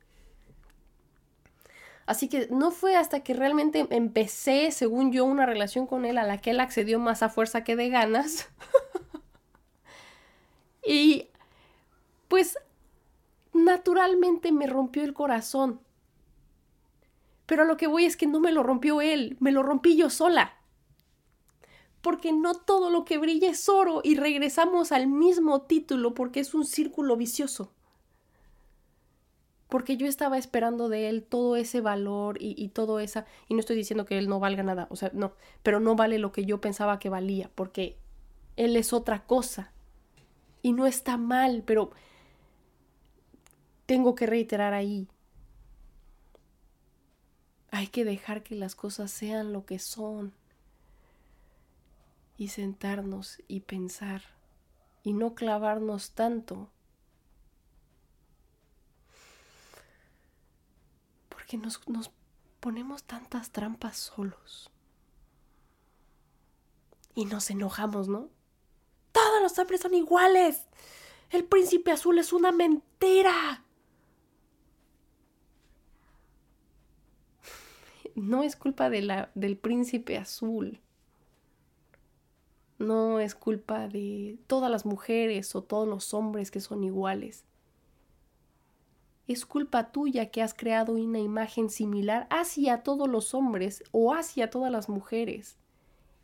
Así 2.06 2.28
que 2.28 2.48
no 2.50 2.70
fue 2.70 2.96
hasta 2.96 3.20
que 3.20 3.34
realmente 3.34 3.86
empecé, 3.90 4.70
según 4.70 5.12
yo, 5.12 5.24
una 5.24 5.46
relación 5.46 5.86
con 5.86 6.04
él 6.04 6.18
a 6.18 6.24
la 6.24 6.38
que 6.38 6.50
él 6.50 6.60
accedió 6.60 6.98
más 6.98 7.22
a 7.22 7.28
fuerza 7.28 7.64
que 7.64 7.76
de 7.76 7.88
ganas. 7.88 8.48
y 10.86 11.28
pues 12.28 12.58
naturalmente 13.52 14.52
me 14.52 14.66
rompió 14.66 15.02
el 15.02 15.14
corazón. 15.14 15.80
Pero 17.46 17.64
lo 17.64 17.76
que 17.76 17.86
voy 17.86 18.04
es 18.04 18.16
que 18.16 18.26
no 18.26 18.40
me 18.40 18.52
lo 18.52 18.62
rompió 18.62 19.00
él, 19.00 19.36
me 19.40 19.52
lo 19.52 19.62
rompí 19.62 19.96
yo 19.96 20.08
sola. 20.10 20.54
Porque 22.00 22.32
no 22.32 22.54
todo 22.54 22.90
lo 22.90 23.04
que 23.04 23.18
brilla 23.18 23.50
es 23.50 23.68
oro 23.68 24.00
y 24.04 24.14
regresamos 24.14 24.92
al 24.92 25.06
mismo 25.06 25.62
título 25.62 26.14
porque 26.14 26.40
es 26.40 26.54
un 26.54 26.64
círculo 26.64 27.16
vicioso. 27.16 27.72
Porque 29.68 29.96
yo 29.96 30.06
estaba 30.06 30.38
esperando 30.38 30.88
de 30.88 31.08
él 31.08 31.22
todo 31.22 31.56
ese 31.56 31.80
valor 31.80 32.38
y, 32.40 32.54
y 32.56 32.68
todo 32.68 33.00
esa... 33.00 33.26
Y 33.48 33.54
no 33.54 33.60
estoy 33.60 33.76
diciendo 33.76 34.04
que 34.04 34.18
él 34.18 34.28
no 34.28 34.40
valga 34.40 34.62
nada, 34.62 34.86
o 34.90 34.96
sea, 34.96 35.10
no, 35.12 35.32
pero 35.62 35.80
no 35.80 35.94
vale 35.94 36.18
lo 36.18 36.32
que 36.32 36.44
yo 36.44 36.60
pensaba 36.60 36.98
que 36.98 37.08
valía, 37.08 37.50
porque 37.54 37.96
él 38.56 38.76
es 38.76 38.92
otra 38.92 39.24
cosa. 39.24 39.72
Y 40.62 40.72
no 40.72 40.86
está 40.86 41.16
mal, 41.16 41.62
pero 41.64 41.90
tengo 43.90 44.14
que 44.14 44.24
reiterar 44.24 44.72
ahí. 44.72 45.08
Hay 47.72 47.88
que 47.88 48.04
dejar 48.04 48.44
que 48.44 48.54
las 48.54 48.76
cosas 48.76 49.10
sean 49.10 49.52
lo 49.52 49.66
que 49.66 49.80
son. 49.80 50.32
Y 52.36 52.50
sentarnos 52.50 53.42
y 53.48 53.62
pensar. 53.62 54.22
Y 55.02 55.12
no 55.12 55.34
clavarnos 55.34 56.12
tanto. 56.12 56.70
Porque 61.28 61.56
nos, 61.56 61.80
nos 61.88 62.12
ponemos 62.60 63.02
tantas 63.02 63.50
trampas 63.50 63.96
solos. 63.96 64.70
Y 67.16 67.24
nos 67.24 67.50
enojamos, 67.50 68.06
¿no? 68.06 68.28
Todos 69.10 69.42
los 69.42 69.58
hombres 69.58 69.80
son 69.80 69.94
iguales. 69.94 70.68
El 71.30 71.44
príncipe 71.44 71.90
azul 71.90 72.20
es 72.20 72.32
una 72.32 72.52
mentira. 72.52 73.64
No 78.14 78.42
es 78.42 78.56
culpa 78.56 78.90
de 78.90 79.02
la, 79.02 79.30
del 79.34 79.56
príncipe 79.56 80.16
azul. 80.16 80.80
No 82.78 83.20
es 83.20 83.34
culpa 83.34 83.88
de 83.88 84.38
todas 84.46 84.70
las 84.70 84.86
mujeres 84.86 85.54
o 85.54 85.62
todos 85.62 85.86
los 85.86 86.14
hombres 86.14 86.50
que 86.50 86.60
son 86.60 86.82
iguales. 86.82 87.44
Es 89.28 89.46
culpa 89.46 89.92
tuya 89.92 90.30
que 90.30 90.42
has 90.42 90.54
creado 90.54 90.94
una 90.94 91.20
imagen 91.20 91.70
similar 91.70 92.26
hacia 92.30 92.82
todos 92.82 93.08
los 93.08 93.34
hombres 93.34 93.84
o 93.92 94.14
hacia 94.14 94.50
todas 94.50 94.72
las 94.72 94.88
mujeres. 94.88 95.56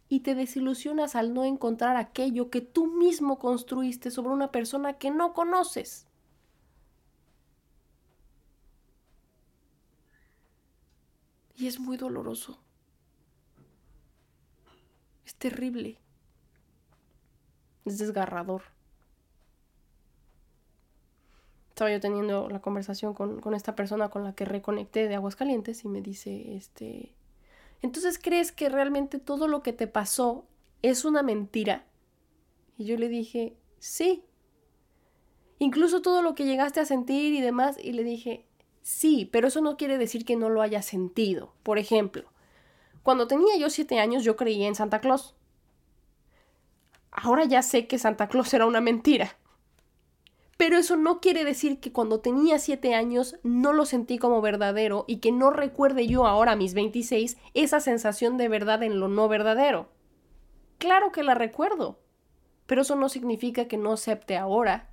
Y 0.08 0.20
te 0.20 0.34
desilusionas 0.34 1.14
al 1.14 1.34
no 1.34 1.44
encontrar 1.44 1.96
aquello 1.96 2.50
que 2.50 2.62
tú 2.62 2.86
mismo 2.86 3.38
construiste 3.38 4.10
sobre 4.10 4.32
una 4.32 4.50
persona 4.50 4.94
que 4.94 5.10
no 5.10 5.34
conoces. 5.34 6.05
Y 11.56 11.66
es 11.66 11.80
muy 11.80 11.96
doloroso. 11.96 12.58
Es 15.24 15.34
terrible. 15.34 15.98
Es 17.84 17.98
desgarrador. 17.98 18.62
Estaba 21.70 21.90
yo 21.90 22.00
teniendo 22.00 22.48
la 22.48 22.60
conversación 22.60 23.12
con, 23.14 23.40
con 23.40 23.54
esta 23.54 23.74
persona 23.74 24.08
con 24.08 24.24
la 24.24 24.34
que 24.34 24.44
reconecté 24.44 25.08
de 25.08 25.14
Aguascalientes 25.14 25.84
y 25.84 25.88
me 25.88 26.00
dice, 26.00 26.56
este, 26.56 27.14
entonces 27.82 28.18
crees 28.18 28.52
que 28.52 28.68
realmente 28.68 29.18
todo 29.18 29.48
lo 29.48 29.62
que 29.62 29.72
te 29.72 29.86
pasó 29.86 30.46
es 30.82 31.04
una 31.04 31.22
mentira. 31.22 31.84
Y 32.78 32.84
yo 32.84 32.96
le 32.96 33.08
dije, 33.08 33.56
sí. 33.78 34.24
Incluso 35.58 36.02
todo 36.02 36.22
lo 36.22 36.34
que 36.34 36.44
llegaste 36.44 36.80
a 36.80 36.84
sentir 36.84 37.34
y 37.34 37.40
demás. 37.40 37.76
Y 37.82 37.92
le 37.92 38.04
dije, 38.04 38.46
Sí, 38.86 39.28
pero 39.32 39.48
eso 39.48 39.60
no 39.60 39.76
quiere 39.76 39.98
decir 39.98 40.24
que 40.24 40.36
no 40.36 40.48
lo 40.48 40.62
haya 40.62 40.80
sentido. 40.80 41.52
Por 41.64 41.76
ejemplo, 41.76 42.30
cuando 43.02 43.26
tenía 43.26 43.56
yo 43.56 43.68
siete 43.68 43.98
años 43.98 44.22
yo 44.22 44.36
creía 44.36 44.68
en 44.68 44.76
Santa 44.76 45.00
Claus. 45.00 45.34
ahora 47.10 47.44
ya 47.46 47.62
sé 47.62 47.88
que 47.88 47.98
Santa 47.98 48.28
Claus 48.28 48.54
era 48.54 48.64
una 48.64 48.80
mentira. 48.80 49.38
Pero 50.56 50.78
eso 50.78 50.94
no 50.94 51.20
quiere 51.20 51.44
decir 51.44 51.80
que 51.80 51.90
cuando 51.90 52.20
tenía 52.20 52.60
7 52.60 52.94
años 52.94 53.36
no 53.42 53.72
lo 53.72 53.86
sentí 53.86 54.18
como 54.18 54.40
verdadero 54.40 55.04
y 55.08 55.16
que 55.16 55.32
no 55.32 55.50
recuerde 55.50 56.06
yo 56.06 56.24
ahora 56.24 56.52
a 56.52 56.56
mis 56.56 56.72
26 56.72 57.38
esa 57.54 57.80
sensación 57.80 58.36
de 58.36 58.48
verdad 58.48 58.84
en 58.84 59.00
lo 59.00 59.08
no 59.08 59.26
verdadero. 59.26 59.88
Claro 60.78 61.10
que 61.10 61.24
la 61.24 61.34
recuerdo, 61.34 61.98
pero 62.66 62.82
eso 62.82 62.94
no 62.94 63.08
significa 63.08 63.66
que 63.66 63.78
no 63.78 63.94
acepte 63.94 64.36
ahora 64.36 64.90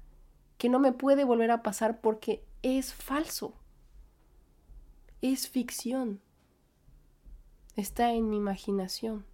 que 0.57 0.67
no 0.67 0.79
me 0.79 0.93
puede 0.93 1.25
volver 1.25 1.51
a 1.51 1.61
pasar 1.61 2.01
porque 2.01 2.43
es 2.63 2.95
falso. 2.95 3.53
Es 5.23 5.47
ficción. 5.47 6.19
Está 7.77 8.11
en 8.11 8.29
mi 8.29 8.35
imaginación. 8.35 9.25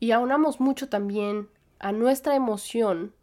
Y 0.00 0.10
aunamos 0.10 0.58
mucho 0.58 0.88
también 0.88 1.48
a 1.78 1.92
nuestra 1.92 2.34
emoción 2.34 3.14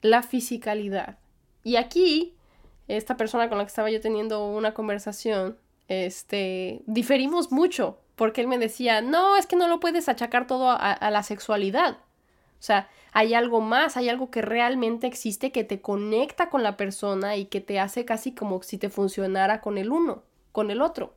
la 0.00 0.22
fisicalidad. 0.22 1.18
Y 1.64 1.76
aquí, 1.76 2.34
esta 2.88 3.18
persona 3.18 3.50
con 3.50 3.58
la 3.58 3.64
que 3.64 3.68
estaba 3.68 3.90
yo 3.90 4.00
teniendo 4.00 4.46
una 4.46 4.72
conversación, 4.72 5.58
este, 5.86 6.80
diferimos 6.86 7.52
mucho, 7.52 7.98
porque 8.16 8.40
él 8.40 8.48
me 8.48 8.56
decía, 8.56 9.02
no, 9.02 9.36
es 9.36 9.44
que 9.44 9.56
no 9.56 9.68
lo 9.68 9.80
puedes 9.80 10.08
achacar 10.08 10.46
todo 10.46 10.70
a, 10.70 10.92
a 10.92 11.10
la 11.10 11.22
sexualidad. 11.24 11.98
O 12.60 12.62
sea, 12.62 12.88
hay 13.12 13.34
algo 13.34 13.60
más, 13.60 13.96
hay 13.96 14.08
algo 14.08 14.30
que 14.30 14.42
realmente 14.42 15.08
existe 15.08 15.50
que 15.50 15.64
te 15.64 15.80
conecta 15.80 16.48
con 16.50 16.62
la 16.62 16.76
persona 16.76 17.36
y 17.36 17.46
que 17.46 17.60
te 17.60 17.80
hace 17.80 18.04
casi 18.04 18.32
como 18.32 18.62
si 18.62 18.78
te 18.78 18.90
funcionara 18.90 19.60
con 19.60 19.78
el 19.78 19.90
uno, 19.90 20.22
con 20.52 20.70
el 20.70 20.80
otro. 20.80 21.14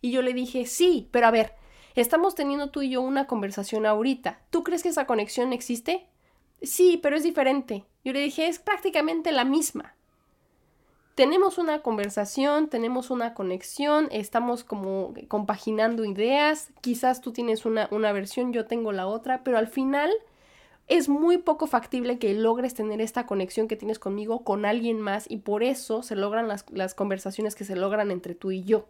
Y 0.00 0.10
yo 0.10 0.20
le 0.20 0.34
dije, 0.34 0.66
sí, 0.66 1.08
pero 1.12 1.28
a 1.28 1.30
ver, 1.30 1.54
Estamos 1.94 2.34
teniendo 2.34 2.70
tú 2.70 2.82
y 2.82 2.90
yo 2.90 3.02
una 3.02 3.26
conversación 3.26 3.84
ahorita. 3.84 4.40
¿Tú 4.50 4.64
crees 4.64 4.82
que 4.82 4.88
esa 4.88 5.06
conexión 5.06 5.52
existe? 5.52 6.06
Sí, 6.62 6.98
pero 7.02 7.16
es 7.16 7.22
diferente. 7.22 7.84
Yo 8.04 8.12
le 8.12 8.20
dije, 8.20 8.46
es 8.46 8.58
prácticamente 8.58 9.30
la 9.30 9.44
misma. 9.44 9.94
Tenemos 11.14 11.58
una 11.58 11.82
conversación, 11.82 12.68
tenemos 12.68 13.10
una 13.10 13.34
conexión, 13.34 14.08
estamos 14.10 14.64
como 14.64 15.12
compaginando 15.28 16.06
ideas, 16.06 16.70
quizás 16.80 17.20
tú 17.20 17.32
tienes 17.32 17.66
una, 17.66 17.88
una 17.90 18.12
versión, 18.12 18.54
yo 18.54 18.64
tengo 18.64 18.92
la 18.92 19.06
otra, 19.06 19.44
pero 19.44 19.58
al 19.58 19.68
final 19.68 20.10
es 20.88 21.08
muy 21.08 21.38
poco 21.38 21.66
factible 21.66 22.18
que 22.18 22.34
logres 22.34 22.74
tener 22.74 23.00
esta 23.00 23.26
conexión 23.26 23.68
que 23.68 23.76
tienes 23.76 23.98
conmigo 23.98 24.44
con 24.44 24.64
alguien 24.64 25.00
más 25.00 25.30
y 25.30 25.38
por 25.38 25.62
eso 25.62 26.02
se 26.02 26.16
logran 26.16 26.48
las, 26.48 26.64
las 26.70 26.94
conversaciones 26.94 27.54
que 27.54 27.64
se 27.64 27.76
logran 27.76 28.10
entre 28.10 28.34
tú 28.34 28.50
y 28.50 28.62
yo. 28.62 28.88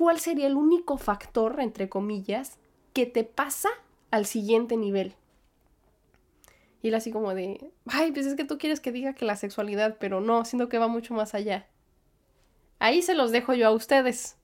¿cuál 0.00 0.18
sería 0.18 0.46
el 0.46 0.56
único 0.56 0.96
factor, 0.96 1.60
entre 1.60 1.90
comillas, 1.90 2.56
que 2.94 3.04
te 3.04 3.22
pasa 3.22 3.68
al 4.10 4.24
siguiente 4.24 4.78
nivel? 4.78 5.14
Y 6.80 6.88
él 6.88 6.94
así 6.94 7.10
como 7.12 7.34
de, 7.34 7.70
ay, 7.84 8.10
pues 8.10 8.24
es 8.24 8.34
que 8.34 8.46
tú 8.46 8.56
quieres 8.56 8.80
que 8.80 8.92
diga 8.92 9.12
que 9.12 9.26
la 9.26 9.36
sexualidad, 9.36 9.98
pero 10.00 10.22
no, 10.22 10.46
siento 10.46 10.70
que 10.70 10.78
va 10.78 10.88
mucho 10.88 11.12
más 11.12 11.34
allá. 11.34 11.68
Ahí 12.78 13.02
se 13.02 13.12
los 13.12 13.30
dejo 13.30 13.52
yo 13.52 13.66
a 13.66 13.72
ustedes. 13.72 14.38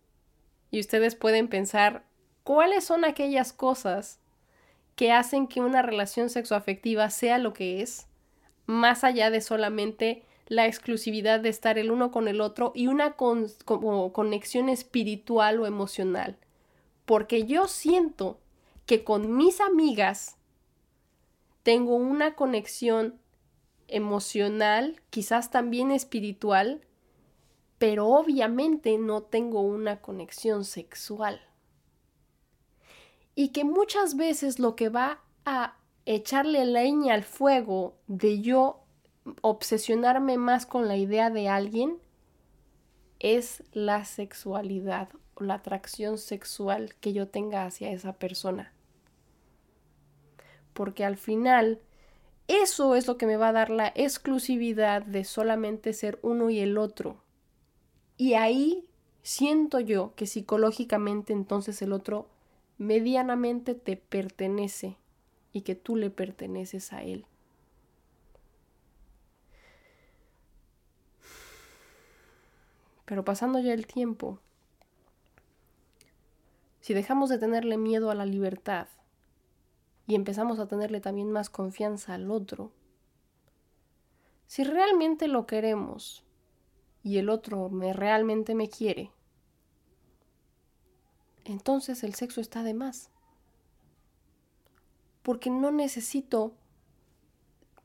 Y 0.71 0.79
ustedes 0.79 1.15
pueden 1.15 1.49
pensar 1.49 2.05
cuáles 2.45 2.85
son 2.85 3.07
aquellas 3.07 3.55
cosas 3.55 4.21
que 4.97 5.13
hacen 5.13 5.47
que 5.47 5.61
una 5.61 5.83
relación 5.83 6.31
sexoafectiva 6.31 7.09
sea 7.11 7.39
lo 7.39 7.53
que 7.53 7.83
es, 7.83 8.09
más 8.65 9.05
allá 9.05 9.31
de 9.31 9.41
solamente 9.41 10.25
la 10.49 10.67
exclusividad 10.67 11.41
de 11.41 11.51
estar 11.51 11.79
el 11.79 11.91
uno 11.91 12.11
con 12.11 12.29
el 12.29 12.41
otro 12.41 12.73
y 12.75 12.87
una 12.87 13.15
como 13.17 14.13
conexión 14.13 14.69
espiritual 14.69 15.61
o 15.61 15.67
emocional. 15.67 16.37
Porque 17.05 17.45
yo 17.45 17.69
siento 17.69 18.39
que 18.87 19.05
con 19.05 19.37
mis 19.37 19.61
amigas 19.61 20.37
tengo 21.63 21.97
una 21.97 22.35
conexión 22.35 23.19
emocional, 23.89 25.03
quizás 25.11 25.51
también 25.51 25.91
espiritual, 25.91 26.81
pero 27.79 28.09
obviamente 28.09 28.99
no 28.99 29.23
tengo 29.23 29.61
una 29.63 30.01
conexión 30.01 30.65
sexual. 30.65 31.41
Y 33.37 33.51
que 33.51 33.65
muchas 33.65 34.17
veces 34.17 34.59
lo 34.59 34.75
que 34.75 34.89
va 34.89 35.21
a 35.45 35.77
echarle 36.07 36.65
leña 36.65 37.15
al 37.15 37.23
fuego 37.23 37.95
de 38.09 38.41
yo 38.41 38.81
obsesionarme 39.43 40.39
más 40.39 40.67
con 40.67 40.89
la 40.89 40.97
idea 40.97 41.31
de 41.31 41.49
alguien 41.49 41.99
es 43.19 43.63
la 43.73 44.05
sexualidad 44.05 45.11
o 45.35 45.45
la 45.45 45.55
atracción 45.55 46.17
sexual 46.17 46.95
que 47.01 47.13
yo 47.13 47.29
tenga 47.29 47.67
hacia 47.67 47.91
esa 47.91 48.15
persona. 48.15 48.73
Porque 50.73 51.05
al 51.05 51.17
final, 51.17 51.81
eso 52.49 52.95
es 52.95 53.07
lo 53.07 53.19
que 53.19 53.27
me 53.27 53.37
va 53.37 53.49
a 53.49 53.53
dar 53.53 53.71
la 53.71 53.93
exclusividad 53.95 55.03
de 55.03 55.25
solamente 55.25 55.93
ser 55.93 56.19
uno 56.23 56.49
y 56.51 56.61
el 56.61 56.79
otro. 56.79 57.23
Y 58.17 58.35
ahí 58.35 58.87
siento 59.23 59.81
yo 59.81 60.15
que 60.15 60.27
psicológicamente 60.27 61.33
entonces 61.33 61.83
el 61.83 61.93
otro 61.93 62.29
medianamente 62.79 63.75
te 63.75 63.97
pertenece 63.97 64.97
y 65.53 65.63
que 65.63 65.75
tú 65.75 65.97
le 65.97 66.11
perteneces 66.11 66.93
a 66.93 67.03
él. 67.03 67.27
Pero 73.07 73.25
pasando 73.25 73.61
ya 73.61 73.73
el 73.73 73.87
tiempo, 73.87 74.41
si 76.81 76.93
dejamos 76.93 77.31
de 77.31 77.39
tenerle 77.39 77.79
miedo 77.79 78.11
a 78.11 78.15
la 78.15 78.27
libertad 78.27 78.89
y 80.07 80.15
empezamos 80.15 80.59
a 80.59 80.67
tenerle 80.67 81.01
también 81.01 81.31
más 81.31 81.49
confianza 81.49 82.15
al 82.15 82.31
otro, 82.31 82.73
si 84.47 84.65
realmente 84.65 85.29
lo 85.29 85.47
queremos 85.47 86.25
y 87.03 87.19
el 87.19 87.29
otro 87.29 87.69
me 87.69 87.93
realmente 87.93 88.55
me 88.55 88.69
quiere, 88.69 89.11
entonces 91.47 92.03
el 92.05 92.15
sexo 92.15 92.41
está 92.41 92.63
de 92.63 92.75
más. 92.75 93.11
Porque 95.23 95.51
no 95.51 95.71
necesito 95.71 96.53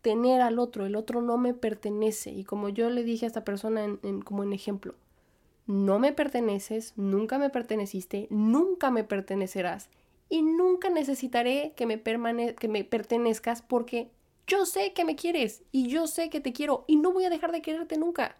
tener 0.01 0.41
al 0.41 0.59
otro, 0.59 0.86
el 0.86 0.95
otro 0.95 1.22
no 1.22 1.38
me 1.38 1.53
pertenece. 1.53 2.32
Y 2.32 2.43
como 2.43 2.70
yo 2.70 2.89
le 2.89 3.03
dije 3.03 3.26
a 3.26 3.28
esta 3.28 3.43
persona 3.43 3.97
como 4.26 4.43
en 4.43 4.53
ejemplo, 4.53 4.95
no 5.68 5.99
me 5.99 6.12
perteneces, 6.12 6.93
nunca 6.95 7.38
me 7.38 7.49
perteneciste, 7.49 8.28
nunca 8.30 8.91
me 8.91 9.03
pertenecerás 9.03 9.89
y 10.28 10.41
nunca 10.41 10.89
necesitaré 10.89 11.74
que 11.76 11.86
me, 11.86 12.01
que 12.01 12.68
me 12.68 12.84
pertenezcas 12.84 13.62
porque 13.62 14.09
yo 14.47 14.66
sé 14.66 14.93
que 14.93 15.05
me 15.05 15.16
quieres 15.16 15.64
y 15.72 15.88
yo 15.88 16.07
sé 16.07 16.30
que 16.30 16.41
te 16.41 16.53
quiero 16.53 16.84
y 16.88 16.95
no 16.95 17.12
voy 17.12 17.26
a 17.26 17.30
dejar 17.30 17.51
de 17.51 17.62
quererte 17.62 17.97
nunca. 17.97 18.38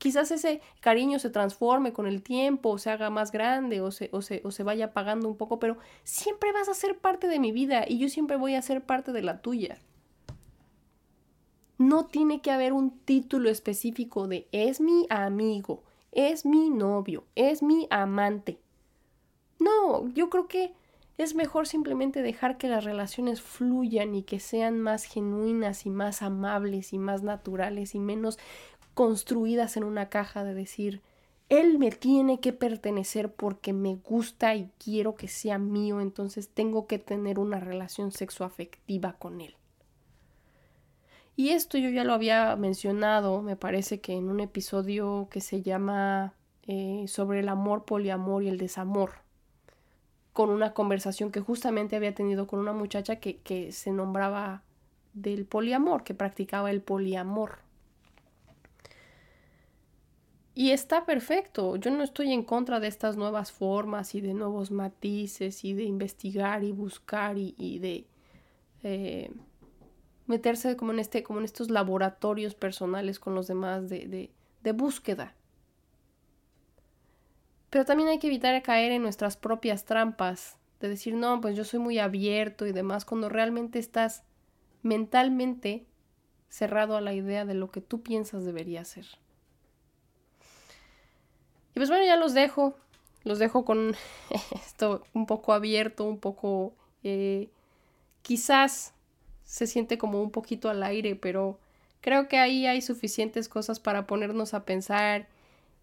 Quizás 0.00 0.30
ese 0.30 0.62
cariño 0.80 1.18
se 1.18 1.28
transforme 1.28 1.92
con 1.92 2.06
el 2.06 2.22
tiempo, 2.22 2.70
o 2.70 2.78
se 2.78 2.88
haga 2.88 3.10
más 3.10 3.32
grande 3.32 3.82
o 3.82 3.90
se, 3.90 4.08
o 4.14 4.22
se, 4.22 4.40
o 4.44 4.50
se 4.50 4.62
vaya 4.62 4.86
apagando 4.86 5.28
un 5.28 5.36
poco, 5.36 5.58
pero 5.58 5.76
siempre 6.04 6.52
vas 6.52 6.70
a 6.70 6.74
ser 6.74 6.96
parte 6.96 7.28
de 7.28 7.38
mi 7.38 7.52
vida 7.52 7.84
y 7.86 7.98
yo 7.98 8.08
siempre 8.08 8.38
voy 8.38 8.54
a 8.54 8.62
ser 8.62 8.82
parte 8.82 9.12
de 9.12 9.20
la 9.20 9.42
tuya. 9.42 9.76
No 11.76 12.06
tiene 12.06 12.40
que 12.40 12.50
haber 12.50 12.72
un 12.72 12.98
título 13.00 13.50
específico 13.50 14.26
de 14.26 14.48
es 14.52 14.80
mi 14.80 15.06
amigo, 15.10 15.82
es 16.12 16.46
mi 16.46 16.70
novio, 16.70 17.24
es 17.34 17.62
mi 17.62 17.86
amante. 17.90 18.58
No, 19.58 20.08
yo 20.14 20.30
creo 20.30 20.48
que 20.48 20.72
es 21.18 21.34
mejor 21.34 21.68
simplemente 21.68 22.22
dejar 22.22 22.56
que 22.56 22.70
las 22.70 22.84
relaciones 22.84 23.42
fluyan 23.42 24.14
y 24.14 24.22
que 24.22 24.40
sean 24.40 24.80
más 24.80 25.04
genuinas 25.04 25.84
y 25.84 25.90
más 25.90 26.22
amables 26.22 26.94
y 26.94 26.98
más 26.98 27.22
naturales 27.22 27.94
y 27.94 27.98
menos 27.98 28.38
construidas 28.94 29.76
en 29.76 29.84
una 29.84 30.08
caja 30.08 30.44
de 30.44 30.54
decir, 30.54 31.02
él 31.48 31.78
me 31.78 31.90
tiene 31.90 32.38
que 32.38 32.52
pertenecer 32.52 33.32
porque 33.32 33.72
me 33.72 33.96
gusta 33.96 34.54
y 34.54 34.70
quiero 34.78 35.16
que 35.16 35.26
sea 35.26 35.58
mío, 35.58 36.00
entonces 36.00 36.48
tengo 36.48 36.86
que 36.86 36.98
tener 36.98 37.38
una 37.38 37.58
relación 37.58 38.12
sexoafectiva 38.12 39.14
con 39.14 39.40
él. 39.40 39.56
Y 41.34 41.50
esto 41.50 41.78
yo 41.78 41.88
ya 41.88 42.04
lo 42.04 42.12
había 42.12 42.54
mencionado, 42.54 43.42
me 43.42 43.56
parece 43.56 44.00
que 44.00 44.12
en 44.12 44.28
un 44.28 44.40
episodio 44.40 45.28
que 45.30 45.40
se 45.40 45.62
llama 45.62 46.34
eh, 46.66 47.06
sobre 47.08 47.40
el 47.40 47.48
amor, 47.48 47.84
poliamor 47.84 48.42
y 48.44 48.48
el 48.48 48.58
desamor, 48.58 49.12
con 50.32 50.50
una 50.50 50.72
conversación 50.72 51.32
que 51.32 51.40
justamente 51.40 51.96
había 51.96 52.14
tenido 52.14 52.46
con 52.46 52.60
una 52.60 52.72
muchacha 52.72 53.16
que, 53.16 53.38
que 53.38 53.72
se 53.72 53.90
nombraba 53.90 54.62
del 55.14 55.46
poliamor, 55.46 56.04
que 56.04 56.14
practicaba 56.14 56.70
el 56.70 56.80
poliamor. 56.80 57.58
Y 60.60 60.72
está 60.72 61.06
perfecto, 61.06 61.76
yo 61.76 61.90
no 61.90 62.02
estoy 62.04 62.34
en 62.34 62.44
contra 62.44 62.80
de 62.80 62.86
estas 62.86 63.16
nuevas 63.16 63.50
formas 63.50 64.14
y 64.14 64.20
de 64.20 64.34
nuevos 64.34 64.70
matices 64.70 65.64
y 65.64 65.72
de 65.72 65.84
investigar 65.84 66.64
y 66.64 66.70
buscar 66.70 67.38
y, 67.38 67.78
de 67.78 68.06
eh, 68.82 69.32
meterse 70.26 70.76
como 70.76 70.92
en, 70.92 70.98
este, 70.98 71.22
como 71.22 71.38
en 71.38 71.46
estos 71.46 71.70
laboratorios 71.70 72.54
personales 72.54 73.18
con 73.18 73.34
los 73.34 73.46
demás 73.46 73.88
de, 73.88 74.06
de, 74.06 74.30
de 74.62 74.72
búsqueda. 74.72 75.34
Pero 77.70 77.86
también 77.86 78.10
hay 78.10 78.18
que 78.18 78.26
evitar 78.26 78.62
caer 78.62 78.92
en 78.92 79.00
nuestras 79.00 79.38
propias 79.38 79.86
trampas, 79.86 80.58
de 80.78 80.90
decir, 80.90 81.14
no, 81.14 81.40
pues 81.40 81.56
yo 81.56 81.64
soy 81.64 81.80
muy 81.80 81.98
abierto 81.98 82.66
y 82.66 82.72
demás, 82.72 83.06
cuando 83.06 83.30
realmente 83.30 83.78
estás 83.78 84.24
mentalmente 84.82 85.86
cerrado 86.50 86.98
a 86.98 87.00
la 87.00 87.14
idea 87.14 87.46
de 87.46 87.54
lo 87.54 87.70
que 87.70 87.80
tú 87.80 88.02
piensas 88.02 88.44
debería 88.44 88.84
ser. 88.84 89.06
Y 91.70 91.74
pues 91.74 91.88
bueno, 91.88 92.04
ya 92.04 92.16
los 92.16 92.34
dejo, 92.34 92.74
los 93.24 93.38
dejo 93.38 93.64
con 93.64 93.94
esto 94.54 95.04
un 95.14 95.26
poco 95.26 95.52
abierto, 95.52 96.04
un 96.04 96.18
poco... 96.18 96.74
Eh, 97.02 97.48
quizás 98.22 98.92
se 99.44 99.66
siente 99.66 99.98
como 99.98 100.22
un 100.22 100.30
poquito 100.30 100.68
al 100.68 100.82
aire, 100.82 101.16
pero 101.16 101.58
creo 102.00 102.28
que 102.28 102.38
ahí 102.38 102.66
hay 102.66 102.82
suficientes 102.82 103.48
cosas 103.48 103.80
para 103.80 104.06
ponernos 104.06 104.54
a 104.54 104.64
pensar 104.64 105.26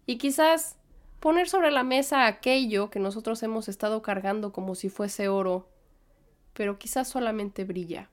y 0.06 0.16
quizás 0.16 0.76
poner 1.20 1.48
sobre 1.48 1.70
la 1.70 1.82
mesa 1.82 2.26
aquello 2.26 2.90
que 2.90 3.00
nosotros 3.00 3.42
hemos 3.42 3.68
estado 3.68 4.02
cargando 4.02 4.52
como 4.52 4.74
si 4.74 4.88
fuese 4.88 5.28
oro, 5.28 5.68
pero 6.54 6.78
quizás 6.78 7.08
solamente 7.08 7.64
brilla. 7.64 8.08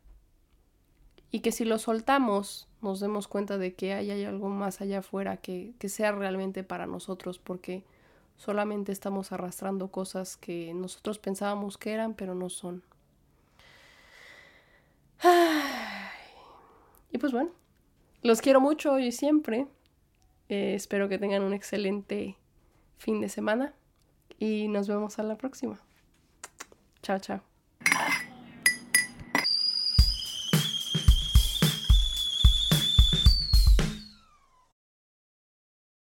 Y 1.36 1.42
que 1.42 1.52
si 1.52 1.66
lo 1.66 1.80
soltamos 1.80 2.70
nos 2.82 3.02
demos 3.02 3.28
cuenta 3.28 3.58
de 3.58 3.74
que 3.74 3.92
hay, 3.92 4.10
hay 4.10 4.24
algo 4.24 4.48
más 4.48 4.80
allá 4.80 5.00
afuera 5.00 5.36
que, 5.36 5.74
que 5.80 5.90
sea 5.90 6.14
realmente 6.14 6.64
para 6.64 6.88
nosotros, 6.88 7.40
porque 7.40 7.84
solamente 8.38 8.94
estamos 8.94 9.34
arrastrando 9.34 9.90
cosas 9.90 10.38
que 10.38 10.74
nosotros 10.74 11.20
pensábamos 11.20 11.78
que 11.78 11.92
eran, 11.92 12.14
pero 12.14 12.36
no 12.36 12.48
son. 12.50 12.84
Y 17.12 17.18
pues 17.18 17.34
bueno, 17.34 17.52
los 18.24 18.40
quiero 18.40 18.62
mucho 18.62 18.98
y 18.98 19.12
siempre. 19.12 19.68
Eh, 20.48 20.74
espero 20.74 21.10
que 21.10 21.18
tengan 21.18 21.44
un 21.44 21.54
excelente 21.54 22.38
fin 22.98 23.20
de 23.20 23.28
semana 23.28 23.74
y 24.40 24.70
nos 24.70 24.88
vemos 24.88 25.20
a 25.20 25.24
la 25.24 25.36
próxima. 25.36 25.82
Chao, 27.02 27.20
chao. 27.20 27.55